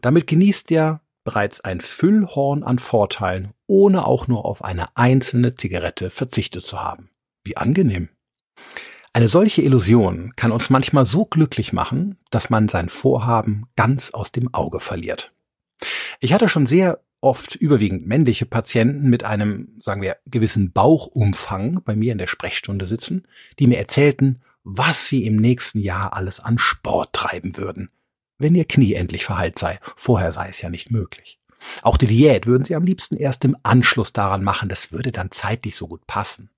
Damit 0.00 0.26
genießt 0.26 0.70
er 0.70 1.00
bereits 1.24 1.62
ein 1.62 1.80
Füllhorn 1.80 2.62
an 2.62 2.78
Vorteilen, 2.78 3.53
ohne 3.66 4.06
auch 4.06 4.28
nur 4.28 4.44
auf 4.44 4.64
eine 4.64 4.96
einzelne 4.96 5.54
Zigarette 5.54 6.10
verzichtet 6.10 6.64
zu 6.64 6.82
haben. 6.82 7.10
Wie 7.44 7.56
angenehm. 7.56 8.08
Eine 9.12 9.28
solche 9.28 9.62
Illusion 9.62 10.32
kann 10.34 10.50
uns 10.50 10.70
manchmal 10.70 11.06
so 11.06 11.24
glücklich 11.24 11.72
machen, 11.72 12.18
dass 12.30 12.50
man 12.50 12.68
sein 12.68 12.88
Vorhaben 12.88 13.66
ganz 13.76 14.10
aus 14.10 14.32
dem 14.32 14.52
Auge 14.52 14.80
verliert. 14.80 15.32
Ich 16.20 16.32
hatte 16.32 16.48
schon 16.48 16.66
sehr 16.66 17.00
oft 17.20 17.54
überwiegend 17.54 18.06
männliche 18.06 18.44
Patienten 18.44 19.08
mit 19.08 19.24
einem, 19.24 19.78
sagen 19.80 20.02
wir, 20.02 20.16
gewissen 20.26 20.72
Bauchumfang 20.72 21.82
bei 21.84 21.96
mir 21.96 22.12
in 22.12 22.18
der 22.18 22.26
Sprechstunde 22.26 22.86
sitzen, 22.86 23.26
die 23.58 23.66
mir 23.66 23.78
erzählten, 23.78 24.42
was 24.62 25.08
sie 25.08 25.24
im 25.26 25.36
nächsten 25.36 25.78
Jahr 25.78 26.14
alles 26.14 26.40
an 26.40 26.58
Sport 26.58 27.12
treiben 27.12 27.56
würden, 27.56 27.90
wenn 28.38 28.54
ihr 28.54 28.64
Knie 28.64 28.94
endlich 28.94 29.24
verheilt 29.24 29.58
sei. 29.58 29.78
Vorher 29.96 30.32
sei 30.32 30.48
es 30.48 30.60
ja 30.60 30.70
nicht 30.70 30.90
möglich. 30.90 31.38
Auch 31.82 31.96
die 31.96 32.06
Diät 32.06 32.46
würden 32.46 32.64
sie 32.64 32.74
am 32.74 32.84
liebsten 32.84 33.16
erst 33.16 33.44
im 33.44 33.56
Anschluss 33.62 34.12
daran 34.12 34.44
machen, 34.44 34.68
das 34.68 34.92
würde 34.92 35.12
dann 35.12 35.30
zeitlich 35.30 35.76
so 35.76 35.88
gut 35.88 36.06
passen. 36.06 36.50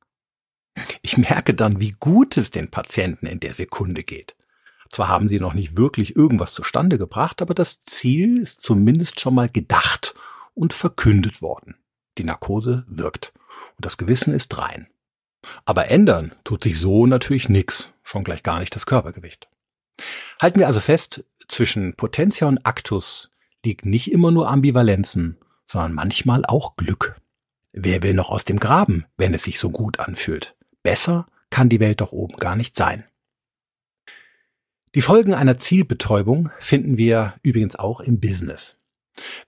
Ich 1.02 1.16
merke 1.16 1.54
dann, 1.54 1.80
wie 1.80 1.94
gut 1.98 2.36
es 2.36 2.50
den 2.50 2.70
Patienten 2.70 3.26
in 3.26 3.40
der 3.40 3.54
Sekunde 3.54 4.02
geht. 4.02 4.36
Zwar 4.90 5.08
haben 5.08 5.28
sie 5.28 5.40
noch 5.40 5.54
nicht 5.54 5.76
wirklich 5.76 6.16
irgendwas 6.16 6.52
zustande 6.52 6.98
gebracht, 6.98 7.42
aber 7.42 7.54
das 7.54 7.80
Ziel 7.82 8.40
ist 8.40 8.60
zumindest 8.60 9.20
schon 9.20 9.34
mal 9.34 9.48
gedacht 9.48 10.14
und 10.54 10.72
verkündet 10.72 11.42
worden. 11.42 11.76
Die 12.18 12.24
Narkose 12.24 12.84
wirkt 12.88 13.32
und 13.76 13.84
das 13.84 13.96
Gewissen 13.96 14.32
ist 14.32 14.56
rein. 14.58 14.88
Aber 15.64 15.88
ändern 15.88 16.34
tut 16.44 16.64
sich 16.64 16.78
so 16.78 17.06
natürlich 17.06 17.48
nix, 17.48 17.92
schon 18.02 18.24
gleich 18.24 18.42
gar 18.42 18.60
nicht 18.60 18.74
das 18.74 18.86
Körpergewicht. 18.86 19.48
Halten 20.40 20.60
wir 20.60 20.66
also 20.66 20.80
fest, 20.80 21.24
zwischen 21.48 21.94
Potentia 21.94 22.48
und 22.48 22.58
Actus 22.66 23.30
liegt 23.66 23.84
nicht 23.84 24.10
immer 24.10 24.30
nur 24.30 24.48
Ambivalenzen, 24.48 25.36
sondern 25.66 25.92
manchmal 25.92 26.44
auch 26.46 26.76
Glück. 26.76 27.20
Wer 27.72 28.02
will 28.02 28.14
noch 28.14 28.30
aus 28.30 28.44
dem 28.46 28.58
Graben, 28.58 29.04
wenn 29.18 29.34
es 29.34 29.42
sich 29.42 29.58
so 29.58 29.70
gut 29.70 30.00
anfühlt? 30.00 30.56
Besser 30.82 31.26
kann 31.50 31.68
die 31.68 31.80
Welt 31.80 32.00
doch 32.00 32.12
oben 32.12 32.36
gar 32.36 32.56
nicht 32.56 32.76
sein. 32.76 33.04
Die 34.94 35.02
Folgen 35.02 35.34
einer 35.34 35.58
Zielbetäubung 35.58 36.48
finden 36.58 36.96
wir 36.96 37.34
übrigens 37.42 37.76
auch 37.76 38.00
im 38.00 38.18
Business. 38.18 38.76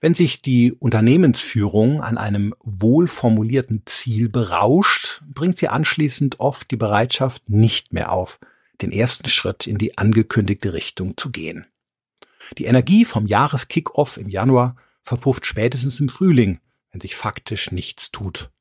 Wenn 0.01 0.13
sich 0.13 0.41
die 0.41 0.73
Unternehmensführung 0.73 2.01
an 2.01 2.17
einem 2.17 2.53
wohlformulierten 2.63 3.83
Ziel 3.85 4.29
berauscht, 4.29 5.23
bringt 5.27 5.57
sie 5.57 5.69
anschließend 5.69 6.39
oft 6.39 6.69
die 6.71 6.77
Bereitschaft 6.77 7.49
nicht 7.49 7.93
mehr 7.93 8.11
auf, 8.11 8.39
den 8.81 8.91
ersten 8.91 9.29
Schritt 9.29 9.65
in 9.65 9.77
die 9.77 9.97
angekündigte 9.97 10.73
Richtung 10.73 11.17
zu 11.17 11.31
gehen. 11.31 11.65
Die 12.57 12.65
Energie 12.65 13.05
vom 13.05 13.27
Jahreskickoff 13.27 14.17
im 14.17 14.29
Januar 14.29 14.75
verpufft 15.03 15.45
spätestens 15.45 15.99
im 15.99 16.09
Frühling, 16.09 16.59
wenn 16.91 17.01
sich 17.01 17.15
faktisch 17.15 17.71
nichts 17.71 18.11
tut. 18.11 18.51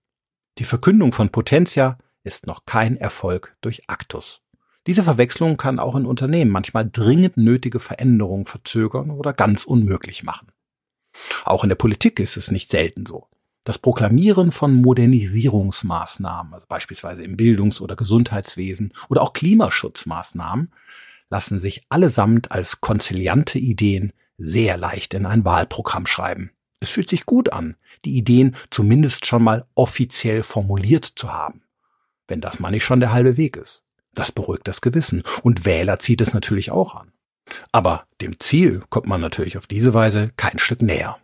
Die 0.59 0.65
Verkündung 0.65 1.13
von 1.13 1.31
Potentia 1.31 1.99
ist 2.25 2.47
noch 2.47 2.67
kein 2.67 2.97
Erfolg 2.97 3.57
durch 3.61 3.89
Aktus. 3.89 4.43
Diese 4.87 5.03
Verwechslung 5.03 5.57
kann 5.57 5.79
auch 5.79 5.97
in 5.97 6.07
Unternehmen 6.07 6.51
manchmal 6.51 6.89
dringend 6.89 7.37
nötige 7.37 7.81
Veränderungen 7.81 8.45
verzögern 8.45 9.11
oder 9.11 9.33
ganz 9.33 9.65
unmöglich 9.65 10.23
machen. 10.23 10.49
Auch 11.45 11.63
in 11.63 11.69
der 11.69 11.77
Politik 11.77 12.21
ist 12.21 12.37
es 12.37 12.51
nicht 12.51 12.71
selten 12.71 13.07
so. 13.07 13.27
Das 13.65 13.79
Proklamieren 13.79 14.51
von 14.51 14.75
Modernisierungsmaßnahmen, 14.75 16.55
also 16.55 16.65
beispielsweise 16.69 17.23
im 17.23 17.37
Bildungs- 17.37 17.83
oder 17.83 17.97
Gesundheitswesen 17.97 18.95
oder 19.11 19.21
auch 19.21 19.35
Klimaschutzmaßnahmen, 19.35 20.73
lassen 21.31 21.61
sich 21.61 21.83
allesamt 21.89 22.53
als 22.53 22.81
konziliante 22.81 23.59
Ideen 23.59 24.13
sehr 24.37 24.77
leicht 24.77 25.15
in 25.15 25.27
ein 25.27 25.45
Wahlprogramm 25.45 26.07
schreiben. 26.07 26.53
Es 26.81 26.91
fühlt 26.91 27.09
sich 27.09 27.27
gut 27.27 27.53
an, 27.53 27.77
die 28.05 28.17
Ideen 28.17 28.57
zumindest 28.71 29.27
schon 29.27 29.43
mal 29.43 29.67
offiziell 29.75 30.43
formuliert 30.43 31.05
zu 31.05 31.33
haben. 31.33 31.63
Wenn 32.29 32.41
das 32.41 32.61
mal 32.61 32.71
nicht 32.71 32.85
schon 32.85 33.01
der 33.01 33.13
halbe 33.13 33.37
Weg 33.37 33.57
ist. 33.57 33.83
Das 34.15 34.33
beruhigt 34.33 34.69
das 34.69 34.81
Gewissen 34.81 35.23
und 35.43 35.65
Wähler 35.65 35.99
zieht 35.99 36.21
es 36.21 36.35
natürlich 36.35 36.71
auch 36.71 36.95
an. 36.95 37.13
Aber 37.73 38.07
dem 38.21 38.39
Ziel 38.41 38.83
kommt 38.91 39.07
man 39.07 39.21
natürlich 39.21 39.59
auf 39.59 39.67
diese 39.67 39.95
Weise 39.95 40.31
kein 40.37 40.59
Stück 40.59 40.83
näher. 40.83 41.19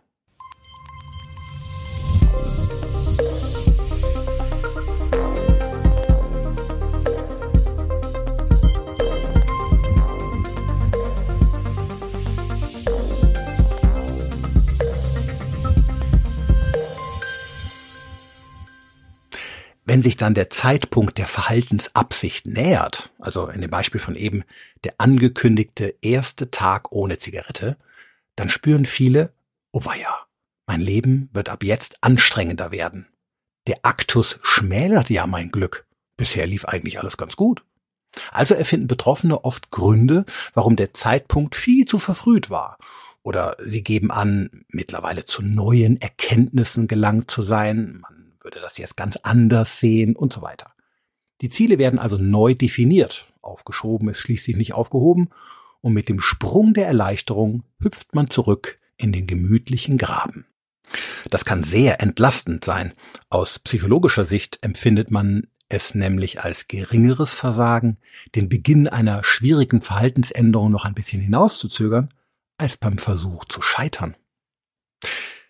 Wenn 19.87 20.01
sich 20.01 20.17
dann 20.17 20.33
der 20.33 20.49
Zeitpunkt 20.49 21.19
der 21.19 21.27
Verhaltensabsicht 21.27 22.47
nähert, 22.47 23.13
also 23.19 23.47
in 23.47 23.61
dem 23.61 23.69
Beispiel 23.69 24.01
von 24.01 24.15
eben 24.15 24.43
der 24.83 24.95
angekündigte 24.97 25.95
erste 26.01 26.49
Tag 26.49 26.91
ohne 26.91 27.19
Zigarette, 27.19 27.77
dann 28.35 28.49
spüren 28.49 28.85
viele, 28.85 29.31
oh 29.71 29.85
weia, 29.85 30.25
mein 30.65 30.81
Leben 30.81 31.29
wird 31.33 31.49
ab 31.49 31.63
jetzt 31.63 31.97
anstrengender 32.01 32.71
werden. 32.71 33.07
Der 33.67 33.79
Aktus 33.83 34.39
schmälert 34.41 35.11
ja 35.11 35.27
mein 35.27 35.51
Glück. 35.51 35.85
Bisher 36.17 36.47
lief 36.47 36.65
eigentlich 36.65 36.99
alles 36.99 37.17
ganz 37.17 37.35
gut. 37.35 37.63
Also 38.31 38.55
erfinden 38.55 38.87
Betroffene 38.87 39.45
oft 39.45 39.69
Gründe, 39.69 40.25
warum 40.55 40.75
der 40.75 40.95
Zeitpunkt 40.95 41.55
viel 41.55 41.85
zu 41.85 41.99
verfrüht 41.99 42.49
war. 42.49 42.77
Oder 43.21 43.55
sie 43.59 43.83
geben 43.83 44.11
an, 44.11 44.65
mittlerweile 44.69 45.25
zu 45.25 45.43
neuen 45.43 45.99
Erkenntnissen 46.01 46.87
gelangt 46.87 47.29
zu 47.29 47.43
sein. 47.43 47.99
Man 48.01 48.24
würde 48.45 48.61
das 48.61 48.77
jetzt 48.77 48.95
ganz 48.95 49.17
anders 49.17 49.79
sehen 49.79 50.15
und 50.15 50.31
so 50.31 50.41
weiter. 50.41 50.71
Die 51.41 51.49
Ziele 51.49 51.77
werden 51.77 51.99
also 51.99 52.17
neu 52.17 52.53
definiert. 52.53 53.25
Aufgeschoben 53.41 54.07
ist 54.07 54.19
schließlich 54.19 54.55
nicht 54.55 54.73
aufgehoben. 54.73 55.29
Und 55.81 55.93
mit 55.93 56.07
dem 56.07 56.21
Sprung 56.21 56.73
der 56.73 56.87
Erleichterung 56.87 57.63
hüpft 57.81 58.15
man 58.15 58.29
zurück 58.29 58.79
in 58.97 59.11
den 59.11 59.27
gemütlichen 59.27 59.97
Graben. 59.97 60.45
Das 61.29 61.43
kann 61.43 61.63
sehr 61.63 62.01
entlastend 62.01 62.63
sein. 62.63 62.93
Aus 63.29 63.59
psychologischer 63.59 64.25
Sicht 64.25 64.59
empfindet 64.61 65.11
man 65.11 65.47
es 65.67 65.95
nämlich 65.95 66.41
als 66.41 66.67
geringeres 66.67 67.33
Versagen, 67.33 67.97
den 68.35 68.47
Beginn 68.47 68.87
einer 68.87 69.23
schwierigen 69.23 69.81
Verhaltensänderung 69.81 70.71
noch 70.71 70.85
ein 70.85 70.93
bisschen 70.93 71.21
hinauszuzögern, 71.21 72.13
als 72.57 72.77
beim 72.77 72.99
Versuch 72.99 73.45
zu 73.45 73.61
scheitern. 73.61 74.15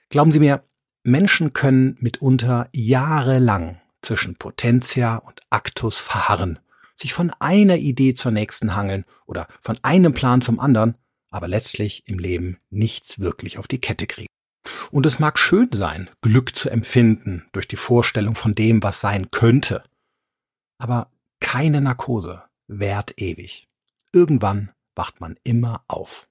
Glauben 0.10 0.32
Sie 0.32 0.40
mir, 0.40 0.64
Menschen 1.08 1.54
können 1.54 1.98
mitunter 2.00 2.68
jahrelang 2.74 3.80
zwischen 4.02 4.38
Potentia 4.38 5.18
und 5.18 5.40
Actus 5.52 6.00
verharren, 6.00 6.58
sich 6.96 7.14
von 7.14 7.32
einer 7.40 7.78
Idee 7.78 8.16
zur 8.16 8.32
nächsten 8.32 8.76
hangeln 8.76 9.06
oder 9.28 9.48
von 9.62 9.78
einem 9.84 10.16
Plan 10.16 10.42
zum 10.42 10.60
anderen, 10.60 10.96
aber 11.30 11.48
letztlich 11.48 12.08
im 12.08 12.18
Leben 12.18 12.58
nichts 12.72 13.20
wirklich 13.20 13.60
auf 13.60 13.68
die 13.68 13.80
Kette 13.80 14.08
kriegen. 14.08 14.30
Und 14.90 15.06
es 15.06 15.20
mag 15.20 15.38
schön 15.38 15.70
sein, 15.72 16.10
Glück 16.22 16.56
zu 16.56 16.72
empfinden 16.72 17.46
durch 17.52 17.68
die 17.68 17.76
Vorstellung 17.76 18.34
von 18.34 18.56
dem, 18.56 18.82
was 18.82 19.00
sein 19.00 19.30
könnte. 19.30 19.84
Aber 20.80 21.12
keine 21.40 21.82
Narkose 21.82 22.42
währt 22.68 23.22
ewig. 23.22 23.68
Irgendwann 24.12 24.72
wacht 24.96 25.22
man 25.22 25.38
immer 25.44 25.84
auf. 25.88 26.28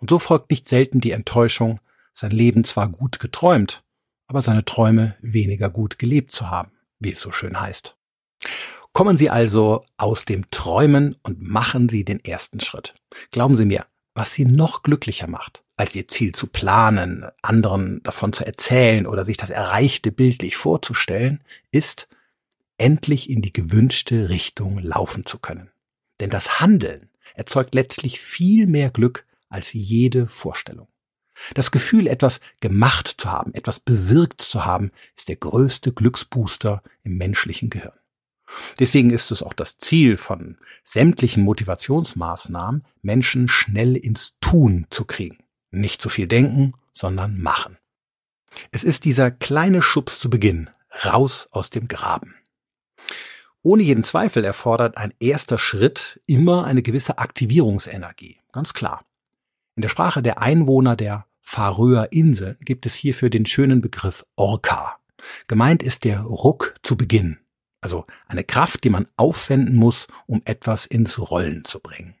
Und 0.00 0.08
so 0.08 0.18
folgt 0.18 0.50
nicht 0.50 0.66
selten 0.66 1.02
die 1.02 1.10
Enttäuschung, 1.10 1.78
sein 2.14 2.30
Leben 2.30 2.64
zwar 2.64 2.88
gut 2.88 3.20
geträumt, 3.20 3.83
aber 4.34 4.42
seine 4.42 4.64
Träume 4.64 5.14
weniger 5.20 5.70
gut 5.70 5.96
gelebt 5.96 6.32
zu 6.32 6.50
haben. 6.50 6.72
wie 6.98 7.12
es 7.12 7.20
so 7.20 7.30
schön 7.30 7.60
heißt. 7.60 7.96
Kommen 8.92 9.16
Sie 9.16 9.30
also 9.30 9.84
aus 9.96 10.24
dem 10.24 10.50
Träumen 10.50 11.14
und 11.22 11.40
machen 11.40 11.88
Sie 11.88 12.04
den 12.04 12.18
ersten 12.24 12.60
Schritt. 12.60 12.94
Glauben 13.30 13.56
Sie 13.56 13.64
mir, 13.64 13.86
was 14.14 14.32
Sie 14.32 14.44
noch 14.44 14.82
glücklicher 14.82 15.28
macht, 15.28 15.62
als 15.76 15.94
Ihr 15.94 16.08
Ziel 16.08 16.34
zu 16.34 16.48
planen, 16.48 17.26
anderen 17.42 18.02
davon 18.02 18.32
zu 18.32 18.44
erzählen 18.44 19.06
oder 19.06 19.24
sich 19.24 19.36
das 19.36 19.50
Erreichte 19.50 20.10
bildlich 20.10 20.56
vorzustellen, 20.56 21.44
ist, 21.70 22.08
endlich 22.76 23.30
in 23.30 23.40
die 23.40 23.52
gewünschte 23.52 24.30
Richtung 24.30 24.78
laufen 24.78 25.26
zu 25.26 25.38
können. 25.38 25.70
Denn 26.18 26.30
das 26.30 26.58
Handeln 26.58 27.08
erzeugt 27.34 27.74
letztlich 27.74 28.18
viel 28.20 28.66
mehr 28.66 28.90
Glück 28.90 29.26
als 29.48 29.72
jede 29.72 30.26
Vorstellung. 30.26 30.88
Das 31.54 31.70
Gefühl, 31.70 32.06
etwas 32.06 32.40
gemacht 32.60 33.14
zu 33.18 33.30
haben, 33.30 33.54
etwas 33.54 33.80
bewirkt 33.80 34.40
zu 34.40 34.64
haben, 34.64 34.92
ist 35.16 35.28
der 35.28 35.36
größte 35.36 35.92
Glücksbooster 35.92 36.82
im 37.02 37.16
menschlichen 37.16 37.70
Gehirn. 37.70 37.98
Deswegen 38.78 39.10
ist 39.10 39.30
es 39.30 39.42
auch 39.42 39.52
das 39.52 39.78
Ziel 39.78 40.16
von 40.16 40.58
sämtlichen 40.84 41.42
Motivationsmaßnahmen, 41.44 42.84
Menschen 43.02 43.48
schnell 43.48 43.96
ins 43.96 44.36
Tun 44.40 44.86
zu 44.90 45.04
kriegen. 45.04 45.38
Nicht 45.70 46.00
zu 46.00 46.08
viel 46.08 46.28
denken, 46.28 46.74
sondern 46.92 47.40
machen. 47.40 47.78
Es 48.70 48.84
ist 48.84 49.04
dieser 49.04 49.30
kleine 49.30 49.82
Schubs 49.82 50.20
zu 50.20 50.30
Beginn, 50.30 50.70
raus 51.04 51.48
aus 51.50 51.70
dem 51.70 51.88
Graben. 51.88 52.36
Ohne 53.62 53.82
jeden 53.82 54.04
Zweifel 54.04 54.44
erfordert 54.44 54.98
ein 54.98 55.14
erster 55.18 55.58
Schritt 55.58 56.20
immer 56.26 56.64
eine 56.64 56.82
gewisse 56.82 57.18
Aktivierungsenergie, 57.18 58.38
ganz 58.52 58.74
klar. 58.74 59.04
In 59.76 59.82
der 59.82 59.88
Sprache 59.88 60.22
der 60.22 60.40
Einwohner 60.40 60.94
der 60.94 61.26
Färöer 61.40 62.12
Inseln 62.12 62.56
gibt 62.60 62.86
es 62.86 62.94
hierfür 62.94 63.28
den 63.28 63.44
schönen 63.44 63.80
Begriff 63.80 64.24
Orca. 64.36 64.98
Gemeint 65.48 65.82
ist 65.82 66.04
der 66.04 66.20
Ruck 66.20 66.74
zu 66.82 66.96
Beginn, 66.96 67.38
also 67.80 68.06
eine 68.28 68.44
Kraft, 68.44 68.84
die 68.84 68.90
man 68.90 69.08
aufwenden 69.16 69.74
muss, 69.74 70.06
um 70.26 70.42
etwas 70.44 70.86
ins 70.86 71.18
Rollen 71.30 71.64
zu 71.64 71.80
bringen. 71.80 72.14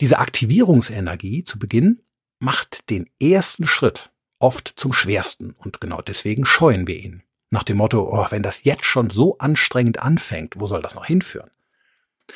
Diese 0.00 0.18
Aktivierungsenergie 0.18 1.44
zu 1.44 1.58
Beginn 1.58 2.02
macht 2.40 2.90
den 2.90 3.08
ersten 3.20 3.66
Schritt 3.66 4.10
oft 4.38 4.72
zum 4.76 4.92
schwersten 4.92 5.52
und 5.52 5.80
genau 5.80 6.00
deswegen 6.02 6.46
scheuen 6.46 6.86
wir 6.86 6.96
ihn. 6.96 7.22
Nach 7.50 7.62
dem 7.62 7.76
Motto, 7.76 8.08
oh, 8.10 8.26
wenn 8.30 8.42
das 8.42 8.64
jetzt 8.64 8.86
schon 8.86 9.10
so 9.10 9.38
anstrengend 9.38 10.00
anfängt, 10.00 10.54
wo 10.56 10.66
soll 10.66 10.82
das 10.82 10.94
noch 10.94 11.04
hinführen? 11.04 11.50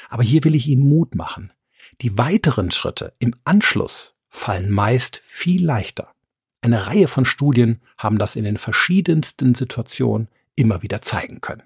Aber 0.09 0.23
hier 0.23 0.45
will 0.45 0.55
ich 0.55 0.67
Ihnen 0.67 0.89
Mut 0.89 1.15
machen. 1.15 1.53
Die 2.01 2.19
weiteren 2.19 2.71
Schritte 2.71 3.15
im 3.19 3.35
Anschluss 3.45 4.15
fallen 4.29 4.71
meist 4.71 5.23
viel 5.25 5.65
leichter. 5.65 6.13
Eine 6.61 6.87
Reihe 6.87 7.09
von 7.09 7.25
Studien 7.25 7.81
haben 7.99 8.19
das 8.19 8.37
in 8.37 8.45
den 8.45 8.57
verschiedensten 8.57 9.55
Situationen 9.55 10.29
immer 10.57 10.83
wieder 10.83 11.03
zeigen 11.03 11.41
können. 11.41 11.63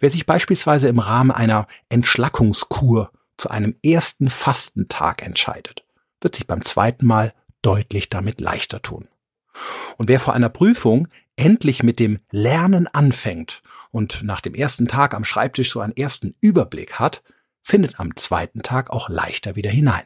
Wer 0.00 0.10
sich 0.10 0.26
beispielsweise 0.26 0.88
im 0.88 0.98
Rahmen 0.98 1.32
einer 1.32 1.66
Entschlackungskur 1.88 3.10
zu 3.36 3.50
einem 3.50 3.74
ersten 3.82 4.30
Fastentag 4.30 5.22
entscheidet, 5.22 5.84
wird 6.20 6.36
sich 6.36 6.46
beim 6.46 6.64
zweiten 6.64 7.04
Mal 7.06 7.34
deutlich 7.62 8.08
damit 8.10 8.40
leichter 8.40 8.80
tun. 8.80 9.08
Und 9.96 10.08
wer 10.08 10.20
vor 10.20 10.34
einer 10.34 10.48
Prüfung 10.48 11.08
endlich 11.36 11.82
mit 11.82 11.98
dem 11.98 12.20
Lernen 12.30 12.86
anfängt 12.86 13.62
und 13.90 14.22
nach 14.22 14.40
dem 14.40 14.54
ersten 14.54 14.86
Tag 14.88 15.14
am 15.14 15.24
Schreibtisch 15.24 15.70
so 15.70 15.80
einen 15.80 15.96
ersten 15.96 16.34
Überblick 16.40 16.94
hat, 16.94 17.22
findet 17.62 17.98
am 18.00 18.16
zweiten 18.16 18.62
Tag 18.62 18.90
auch 18.90 19.08
leichter 19.08 19.56
wieder 19.56 19.70
hinein. 19.70 20.04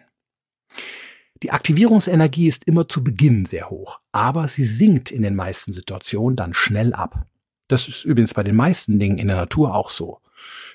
Die 1.43 1.51
Aktivierungsenergie 1.51 2.49
ist 2.49 2.65
immer 2.65 2.89
zu 2.89 3.05
Beginn 3.05 3.45
sehr 3.45 3.69
hoch, 3.69 4.01
aber 4.13 4.49
sie 4.49 4.65
sinkt 4.65 5.11
in 5.11 5.23
den 5.23 5.35
meisten 5.35 5.73
Situationen 5.73 6.37
dann 6.37 6.55
schnell 6.55 6.95
ab. 6.95 7.27
Das 7.69 7.89
ist 7.89 8.05
übrigens 8.05 8.33
bei 8.33 8.43
den 8.43 8.57
meisten 8.57 8.99
Dingen 8.99 9.19
in 9.19 9.29
der 9.29 9.37
Natur 9.37 9.75
auch 9.75 9.91
so. 9.91 10.21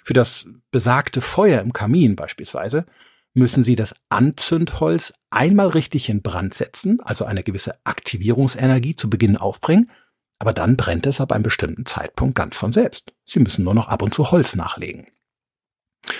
Für 0.04 0.13
das 0.13 0.48
besagte 0.72 1.22
Feuer 1.22 1.62
im 1.62 1.74
Kamin 1.74 2.15
beispielsweise 2.15 2.86
müssen 3.34 3.63
Sie 3.63 3.76
das 3.76 3.96
Anzündholz 4.10 5.13
einmal 5.30 5.67
richtig 5.67 6.10
in 6.10 6.22
Brand 6.22 6.54
setzen, 6.54 7.00
also 7.00 7.26
eine 7.26 7.44
gewisse 7.44 7.76
Aktivierungsenergie 7.86 8.96
zu 8.96 9.10
Beginn 9.10 9.38
aufbringen, 9.38 9.89
aber 10.38 10.54
dann 10.54 10.76
brennt 10.76 11.06
es 11.06 11.22
ab 11.22 11.32
einem 11.32 11.44
bestimmten 11.44 11.86
Zeitpunkt 11.86 12.36
ganz 12.36 12.58
von 12.58 12.74
selbst. 12.74 13.13
Sie 13.26 13.39
müssen 13.39 13.63
nur 13.63 13.74
noch 13.74 13.88
ab 13.88 14.02
und 14.02 14.13
zu 14.13 14.32
Holz 14.32 14.56
nachlegen. 14.56 15.08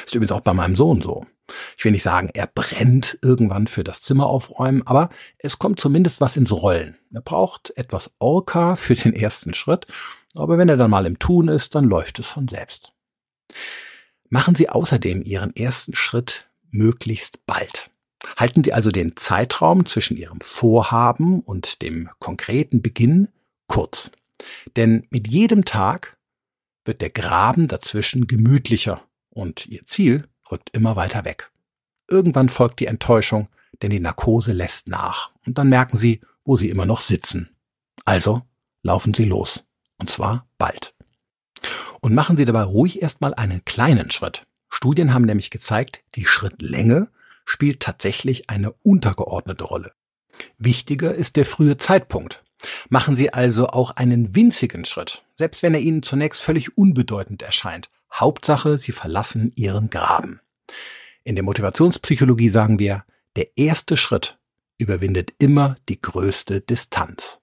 Ist 0.06 0.14
übrigens 0.14 0.32
auch 0.32 0.42
bei 0.42 0.54
meinem 0.54 0.76
Sohn 0.76 1.02
so. 1.02 1.26
Ich 1.78 1.84
will 1.84 1.92
nicht 1.92 2.04
sagen, 2.04 2.30
er 2.34 2.48
brennt 2.48 3.18
irgendwann 3.22 3.68
für 3.68 3.84
das 3.84 4.02
Zimmer 4.02 4.28
aufräumen, 4.28 4.86
aber 4.86 5.10
es 5.38 5.60
kommt 5.60 5.80
zumindest 5.80 6.22
was 6.22 6.38
ins 6.38 6.52
Rollen. 6.52 6.98
Er 7.14 7.22
braucht 7.22 7.74
etwas 7.76 8.14
Orca 8.20 8.76
für 8.76 8.96
den 8.96 9.14
ersten 9.14 9.54
Schritt, 9.54 9.88
aber 10.36 10.58
wenn 10.58 10.70
er 10.70 10.78
dann 10.78 10.92
mal 10.92 11.06
im 11.06 11.20
Tun 11.20 11.48
ist, 11.48 11.76
dann 11.76 11.86
läuft 11.86 12.20
es 12.20 12.28
von 12.28 12.48
selbst. 12.48 12.94
Machen 14.30 14.56
Sie 14.56 14.70
außerdem 14.70 15.24
Ihren 15.24 15.56
ersten 15.56 15.94
Schritt 15.94 16.50
möglichst 16.70 17.46
bald. 17.46 17.92
Halten 18.38 18.64
Sie 18.64 18.72
also 18.72 18.92
den 18.92 19.18
Zeitraum 19.18 19.86
zwischen 19.86 20.16
Ihrem 20.16 20.40
Vorhaben 20.42 21.42
und 21.42 21.82
dem 21.82 22.10
konkreten 22.20 22.82
Beginn 22.82 23.28
kurz. 23.68 24.12
Denn 24.76 25.06
mit 25.10 25.28
jedem 25.28 25.66
Tag 25.66 26.18
wird 26.86 27.02
der 27.02 27.10
Graben 27.10 27.68
dazwischen 27.68 28.28
gemütlicher 28.28 29.02
und 29.32 29.66
ihr 29.68 29.82
Ziel 29.84 30.28
rückt 30.52 30.70
immer 30.72 30.96
weiter 30.96 31.26
weg. 31.26 31.52
Irgendwann 32.08 32.50
folgt 32.50 32.80
die 32.80 32.86
Enttäuschung, 32.86 33.48
denn 33.82 33.90
die 33.90 34.00
Narkose 34.00 34.54
lässt 34.54 34.88
nach 34.88 35.32
und 35.46 35.58
dann 35.58 35.70
merken 35.70 35.98
sie, 35.98 36.22
wo 36.44 36.56
sie 36.56 36.70
immer 36.70 36.86
noch 36.86 37.02
sitzen. 37.02 37.56
Also 38.06 38.44
laufen 38.84 39.14
sie 39.14 39.26
los. 39.26 39.64
Und 39.98 40.10
zwar 40.10 40.48
bald. 40.58 40.96
Und 42.00 42.16
machen 42.16 42.36
Sie 42.36 42.46
dabei 42.46 42.64
ruhig 42.64 43.04
erstmal 43.04 43.36
einen 43.36 43.64
kleinen 43.66 44.10
Schritt. 44.10 44.48
Studien 44.70 45.14
haben 45.14 45.26
nämlich 45.26 45.52
gezeigt, 45.52 46.02
die 46.16 46.26
Schrittlänge 46.26 47.10
spielt 47.46 47.82
tatsächlich 47.82 48.50
eine 48.50 48.72
untergeordnete 48.72 49.64
Rolle. 49.64 49.92
Wichtiger 50.58 51.14
ist 51.14 51.36
der 51.36 51.46
frühe 51.46 51.78
Zeitpunkt. 51.78 52.44
Machen 52.90 53.16
Sie 53.16 53.32
also 53.32 53.68
auch 53.68 53.92
einen 53.92 54.36
winzigen 54.36 54.86
Schritt, 54.86 55.24
selbst 55.36 55.62
wenn 55.62 55.76
er 55.76 55.82
Ihnen 55.82 56.02
zunächst 56.02 56.42
völlig 56.42 56.78
unbedeutend 56.78 57.44
erscheint. 57.44 57.92
Hauptsache, 58.14 58.78
Sie 58.78 58.92
verlassen 58.92 59.52
Ihren 59.56 59.90
Graben. 59.90 60.42
In 61.24 61.36
der 61.36 61.44
Motivationspsychologie 61.44 62.50
sagen 62.50 62.80
wir, 62.80 63.06
der 63.36 63.58
erste 63.58 63.98
Schritt 63.98 64.40
überwindet 64.78 65.34
immer 65.38 65.78
die 65.88 66.02
größte 66.02 66.62
Distanz. 66.62 67.40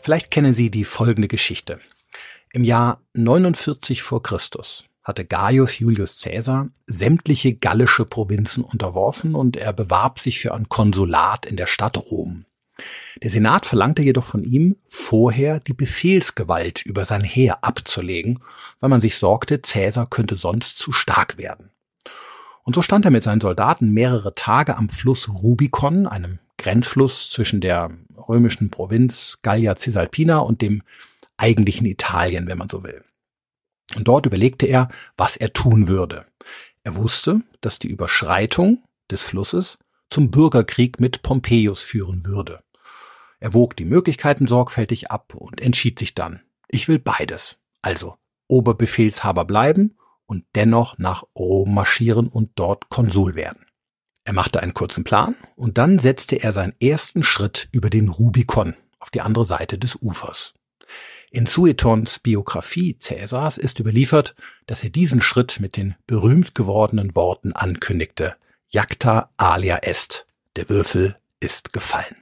Vielleicht 0.00 0.30
kennen 0.30 0.54
Sie 0.54 0.70
die 0.70 0.84
folgende 0.84 1.28
Geschichte. 1.28 1.80
Im 2.52 2.64
Jahr 2.64 3.02
49 3.12 4.02
vor 4.02 4.22
Christus 4.22 4.88
hatte 5.02 5.24
Gaius 5.26 5.78
Julius 5.78 6.20
Caesar 6.22 6.68
sämtliche 6.86 7.54
gallische 7.54 8.06
Provinzen 8.06 8.64
unterworfen 8.64 9.34
und 9.34 9.56
er 9.56 9.72
bewarb 9.72 10.18
sich 10.18 10.40
für 10.40 10.54
ein 10.54 10.68
Konsulat 10.68 11.44
in 11.44 11.56
der 11.56 11.66
Stadt 11.66 11.98
Rom. 12.10 12.46
Der 13.22 13.30
Senat 13.30 13.66
verlangte 13.66 14.02
jedoch 14.02 14.24
von 14.24 14.44
ihm, 14.44 14.76
vorher 14.86 15.60
die 15.60 15.74
Befehlsgewalt 15.74 16.86
über 16.86 17.04
sein 17.04 17.22
Heer 17.22 17.64
abzulegen, 17.64 18.40
weil 18.80 18.90
man 18.90 19.00
sich 19.00 19.16
sorgte, 19.16 19.58
Caesar 19.58 20.08
könnte 20.08 20.36
sonst 20.36 20.78
zu 20.78 20.92
stark 20.92 21.36
werden. 21.36 21.70
Und 22.62 22.74
so 22.74 22.82
stand 22.82 23.04
er 23.04 23.10
mit 23.10 23.24
seinen 23.24 23.40
Soldaten 23.40 23.92
mehrere 23.92 24.34
Tage 24.34 24.76
am 24.76 24.88
Fluss 24.88 25.28
Rubicon, 25.28 26.06
einem 26.06 26.38
Grenzfluss 26.56 27.30
zwischen 27.30 27.60
der 27.60 27.90
römischen 28.28 28.70
Provinz 28.70 29.38
Gallia 29.42 29.76
Cisalpina 29.76 30.38
und 30.38 30.62
dem 30.62 30.82
eigentlichen 31.38 31.86
Italien, 31.86 32.46
wenn 32.46 32.58
man 32.58 32.68
so 32.68 32.84
will. 32.84 33.02
Und 33.96 34.06
dort 34.06 34.26
überlegte 34.26 34.66
er, 34.66 34.90
was 35.16 35.36
er 35.36 35.52
tun 35.52 35.88
würde. 35.88 36.26
Er 36.84 36.96
wusste, 36.96 37.40
dass 37.60 37.78
die 37.78 37.88
Überschreitung 37.88 38.84
des 39.10 39.22
Flusses 39.22 39.78
zum 40.10 40.30
Bürgerkrieg 40.30 41.00
mit 41.00 41.22
Pompeius 41.22 41.82
führen 41.82 42.24
würde. 42.26 42.62
Er 43.40 43.54
wog 43.54 43.76
die 43.76 43.84
Möglichkeiten 43.84 44.46
sorgfältig 44.46 45.10
ab 45.10 45.34
und 45.34 45.60
entschied 45.60 45.98
sich 45.98 46.14
dann, 46.14 46.40
ich 46.68 46.88
will 46.88 46.98
beides. 46.98 47.58
Also 47.82 48.16
Oberbefehlshaber 48.48 49.44
bleiben 49.44 49.96
und 50.26 50.44
dennoch 50.54 50.98
nach 50.98 51.24
Rom 51.36 51.74
marschieren 51.74 52.28
und 52.28 52.52
dort 52.56 52.88
Konsul 52.88 53.34
werden. 53.34 53.64
Er 54.24 54.34
machte 54.34 54.60
einen 54.60 54.74
kurzen 54.74 55.04
Plan 55.04 55.36
und 55.56 55.78
dann 55.78 55.98
setzte 55.98 56.36
er 56.36 56.52
seinen 56.52 56.74
ersten 56.80 57.22
Schritt 57.22 57.68
über 57.72 57.88
den 57.88 58.08
Rubikon 58.08 58.74
auf 58.98 59.10
die 59.10 59.22
andere 59.22 59.44
Seite 59.44 59.78
des 59.78 59.96
Ufers. 60.02 60.54
In 61.30 61.46
Suetons 61.46 62.20
Biografie 62.20 62.96
Cäsars 62.98 63.58
ist 63.58 63.80
überliefert, 63.80 64.34
dass 64.66 64.82
er 64.82 64.88
diesen 64.88 65.20
Schritt 65.20 65.60
mit 65.60 65.76
den 65.76 65.94
berühmt 66.06 66.54
gewordenen 66.54 67.14
Worten 67.14 67.52
ankündigte. 67.52 68.36
Jacta 68.70 69.30
alia 69.36 69.78
est. 69.78 70.26
Der 70.56 70.70
Würfel 70.70 71.18
ist 71.38 71.74
gefallen. 71.74 72.16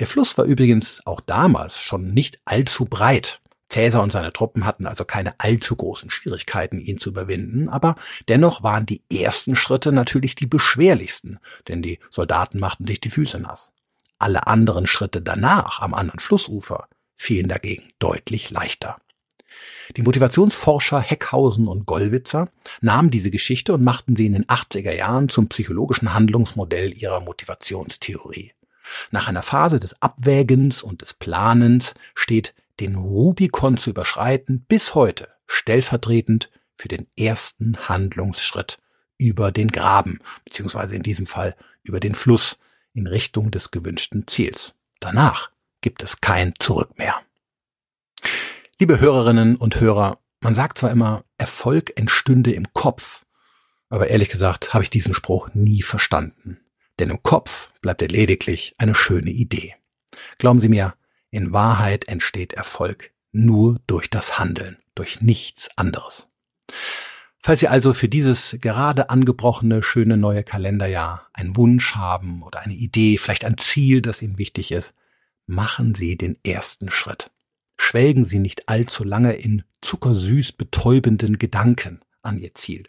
Der 0.00 0.08
Fluss 0.08 0.36
war 0.36 0.46
übrigens 0.46 1.06
auch 1.06 1.20
damals 1.20 1.80
schon 1.80 2.12
nicht 2.12 2.40
allzu 2.44 2.86
breit. 2.86 3.40
Cäsar 3.68 4.02
und 4.02 4.10
seine 4.10 4.32
Truppen 4.32 4.66
hatten 4.66 4.86
also 4.86 5.04
keine 5.04 5.38
allzu 5.38 5.76
großen 5.76 6.10
Schwierigkeiten, 6.10 6.80
ihn 6.80 6.98
zu 6.98 7.10
überwinden, 7.10 7.68
aber 7.68 7.94
dennoch 8.28 8.64
waren 8.64 8.84
die 8.84 9.02
ersten 9.10 9.54
Schritte 9.54 9.92
natürlich 9.92 10.34
die 10.34 10.46
beschwerlichsten, 10.46 11.38
denn 11.68 11.82
die 11.82 12.00
Soldaten 12.10 12.58
machten 12.58 12.86
sich 12.86 13.00
die 13.00 13.10
Füße 13.10 13.38
nass. 13.38 13.72
Alle 14.18 14.48
anderen 14.48 14.88
Schritte 14.88 15.22
danach 15.22 15.80
am 15.80 15.94
anderen 15.94 16.20
Flussufer 16.20 16.88
fielen 17.22 17.48
dagegen 17.48 17.92
deutlich 17.98 18.50
leichter. 18.50 18.98
Die 19.96 20.02
Motivationsforscher 20.02 21.00
Heckhausen 21.00 21.68
und 21.68 21.86
Gollwitzer 21.86 22.50
nahmen 22.80 23.10
diese 23.10 23.30
Geschichte 23.30 23.74
und 23.74 23.84
machten 23.84 24.16
sie 24.16 24.26
in 24.26 24.32
den 24.32 24.46
80er 24.46 24.92
Jahren 24.92 25.28
zum 25.28 25.48
psychologischen 25.48 26.14
Handlungsmodell 26.14 26.96
ihrer 26.96 27.20
Motivationstheorie. 27.20 28.52
Nach 29.10 29.28
einer 29.28 29.42
Phase 29.42 29.78
des 29.78 30.00
Abwägens 30.02 30.82
und 30.82 31.02
des 31.02 31.14
Planens 31.14 31.94
steht 32.14 32.54
den 32.80 32.96
Rubikon 32.96 33.76
zu 33.76 33.90
überschreiten 33.90 34.64
bis 34.66 34.94
heute 34.94 35.28
stellvertretend 35.46 36.50
für 36.76 36.88
den 36.88 37.06
ersten 37.16 37.76
Handlungsschritt 37.88 38.78
über 39.18 39.52
den 39.52 39.70
Graben, 39.70 40.18
beziehungsweise 40.44 40.96
in 40.96 41.02
diesem 41.02 41.26
Fall 41.26 41.54
über 41.84 42.00
den 42.00 42.14
Fluss 42.14 42.58
in 42.94 43.06
Richtung 43.06 43.50
des 43.50 43.70
gewünschten 43.70 44.26
Ziels. 44.26 44.74
Danach 44.98 45.51
gibt 45.82 46.02
es 46.02 46.20
kein 46.22 46.54
Zurück 46.58 46.96
mehr. 46.96 47.20
Liebe 48.78 49.00
Hörerinnen 49.00 49.56
und 49.56 49.80
Hörer, 49.80 50.18
man 50.40 50.54
sagt 50.54 50.78
zwar 50.78 50.90
immer, 50.90 51.24
Erfolg 51.36 51.92
entstünde 51.96 52.52
im 52.52 52.72
Kopf, 52.72 53.24
aber 53.90 54.08
ehrlich 54.08 54.30
gesagt 54.30 54.72
habe 54.72 54.84
ich 54.84 54.90
diesen 54.90 55.14
Spruch 55.14 55.50
nie 55.52 55.82
verstanden. 55.82 56.58
Denn 56.98 57.10
im 57.10 57.22
Kopf 57.22 57.70
bleibt 57.80 58.00
er 58.00 58.08
lediglich 58.08 58.74
eine 58.78 58.94
schöne 58.94 59.30
Idee. 59.30 59.74
Glauben 60.38 60.60
Sie 60.60 60.68
mir, 60.68 60.94
in 61.30 61.52
Wahrheit 61.52 62.08
entsteht 62.08 62.54
Erfolg 62.54 63.12
nur 63.32 63.80
durch 63.86 64.08
das 64.10 64.38
Handeln, 64.38 64.78
durch 64.94 65.20
nichts 65.20 65.68
anderes. 65.76 66.28
Falls 67.42 67.60
Sie 67.60 67.68
also 67.68 67.92
für 67.92 68.08
dieses 68.08 68.56
gerade 68.60 69.10
angebrochene 69.10 69.82
schöne 69.82 70.16
neue 70.16 70.44
Kalenderjahr 70.44 71.28
einen 71.32 71.56
Wunsch 71.56 71.96
haben 71.96 72.42
oder 72.42 72.60
eine 72.60 72.74
Idee, 72.74 73.18
vielleicht 73.18 73.44
ein 73.44 73.58
Ziel, 73.58 74.00
das 74.00 74.22
Ihnen 74.22 74.38
wichtig 74.38 74.70
ist, 74.70 74.94
machen 75.46 75.94
Sie 75.94 76.16
den 76.16 76.38
ersten 76.44 76.90
Schritt 76.90 77.30
schwelgen 77.82 78.24
sie 78.24 78.38
nicht 78.38 78.68
allzu 78.68 79.02
lange 79.04 79.34
in 79.34 79.64
zuckersüß 79.80 80.52
betäubenden 80.52 81.38
Gedanken 81.38 82.00
an 82.22 82.38
ihr 82.38 82.54
Ziel. 82.54 82.84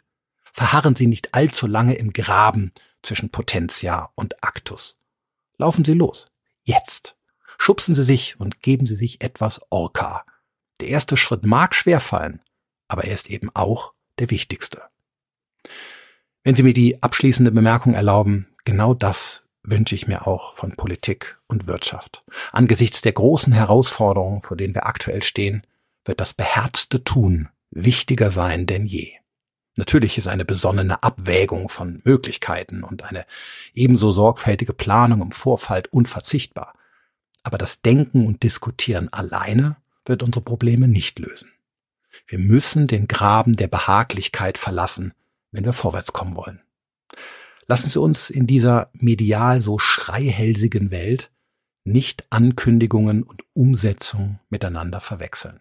Verharren 0.51 0.95
sie 0.95 1.07
nicht 1.07 1.33
allzu 1.33 1.65
lange 1.65 1.95
im 1.95 2.13
Graben 2.13 2.71
zwischen 3.01 3.29
Potentia 3.29 4.11
und 4.15 4.43
Aktus. 4.43 4.97
Laufen 5.57 5.83
sie 5.83 5.93
los. 5.93 6.27
Jetzt. 6.63 7.17
Schubsen 7.57 7.95
sie 7.95 8.03
sich 8.03 8.39
und 8.39 8.61
geben 8.61 8.85
sie 8.85 8.95
sich 8.95 9.21
etwas 9.21 9.61
Orca. 9.71 10.25
Der 10.79 10.89
erste 10.89 11.17
Schritt 11.17 11.43
mag 11.43 11.73
schwerfallen, 11.73 12.41
aber 12.87 13.05
er 13.05 13.13
ist 13.13 13.29
eben 13.29 13.49
auch 13.53 13.93
der 14.19 14.29
wichtigste. 14.29 14.83
Wenn 16.43 16.55
Sie 16.55 16.63
mir 16.63 16.73
die 16.73 17.01
abschließende 17.01 17.51
Bemerkung 17.51 17.93
erlauben, 17.93 18.47
genau 18.65 18.93
das 18.93 19.42
wünsche 19.63 19.95
ich 19.95 20.07
mir 20.07 20.27
auch 20.27 20.53
von 20.55 20.73
Politik 20.73 21.37
und 21.47 21.67
Wirtschaft. 21.67 22.23
Angesichts 22.51 23.01
der 23.01 23.13
großen 23.13 23.53
Herausforderungen, 23.53 24.41
vor 24.41 24.57
denen 24.57 24.75
wir 24.75 24.85
aktuell 24.85 25.23
stehen, 25.23 25.65
wird 26.05 26.19
das 26.19 26.33
beherzte 26.33 27.03
Tun 27.03 27.49
wichtiger 27.71 28.29
sein 28.29 28.65
denn 28.65 28.85
je. 28.85 29.13
Natürlich 29.75 30.17
ist 30.19 30.27
eine 30.27 30.45
besonnene 30.45 31.01
Abwägung 31.01 31.69
von 31.69 32.01
Möglichkeiten 32.03 32.83
und 32.83 33.03
eine 33.03 33.25
ebenso 33.73 34.11
sorgfältige 34.11 34.73
Planung 34.73 35.21
im 35.21 35.31
Vorfall 35.31 35.83
unverzichtbar. 35.89 36.73
Aber 37.41 37.57
das 37.57 37.81
Denken 37.81 38.27
und 38.27 38.43
Diskutieren 38.43 39.11
alleine 39.11 39.77
wird 40.05 40.21
unsere 40.21 40.43
Probleme 40.43 40.87
nicht 40.87 41.17
lösen. 41.17 41.51
Wir 42.27 42.39
müssen 42.39 42.87
den 42.87 43.07
Graben 43.07 43.55
der 43.55 43.67
Behaglichkeit 43.67 44.57
verlassen, 44.57 45.13
wenn 45.51 45.65
wir 45.65 45.73
vorwärts 45.73 46.13
kommen 46.13 46.35
wollen. 46.35 46.62
Lassen 47.67 47.89
Sie 47.89 47.99
uns 47.99 48.29
in 48.29 48.47
dieser 48.47 48.89
medial 48.93 49.61
so 49.61 49.79
schreihälsigen 49.79 50.91
Welt 50.91 51.31
nicht 51.85 52.25
Ankündigungen 52.29 53.23
und 53.23 53.43
Umsetzung 53.53 54.39
miteinander 54.49 54.99
verwechseln. 54.99 55.59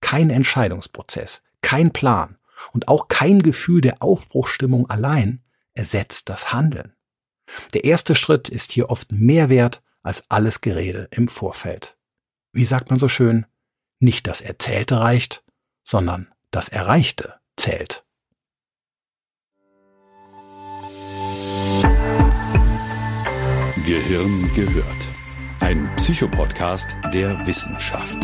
Kein 0.00 0.30
Entscheidungsprozess, 0.30 1.42
kein 1.62 1.92
Plan 1.92 2.36
und 2.72 2.88
auch 2.88 3.08
kein 3.08 3.42
Gefühl 3.42 3.80
der 3.80 4.02
Aufbruchstimmung 4.02 4.90
allein 4.90 5.42
ersetzt 5.74 6.28
das 6.28 6.52
Handeln. 6.52 6.94
Der 7.72 7.84
erste 7.84 8.14
Schritt 8.14 8.48
ist 8.48 8.72
hier 8.72 8.90
oft 8.90 9.12
mehr 9.12 9.48
wert 9.48 9.82
als 10.02 10.24
alles 10.28 10.60
Gerede 10.60 11.08
im 11.10 11.28
Vorfeld. 11.28 11.96
Wie 12.52 12.64
sagt 12.64 12.90
man 12.90 12.98
so 12.98 13.08
schön, 13.08 13.46
nicht 14.00 14.26
das 14.26 14.40
Erzählte 14.40 15.00
reicht, 15.00 15.44
sondern 15.82 16.32
das 16.50 16.68
Erreichte 16.68 17.34
zählt. 17.56 18.03
Gehirn 23.94 24.50
gehört. 24.54 25.06
Ein 25.60 25.88
Psychopodcast 25.94 26.96
der 27.12 27.46
Wissenschaft. 27.46 28.18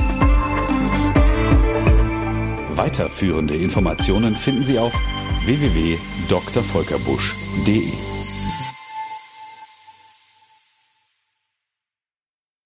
Weiterführende 2.70 3.54
Informationen 3.54 4.34
finden 4.34 4.64
Sie 4.64 4.80
auf 4.80 5.00
www.drvolkerbusch.de. 5.44 8.19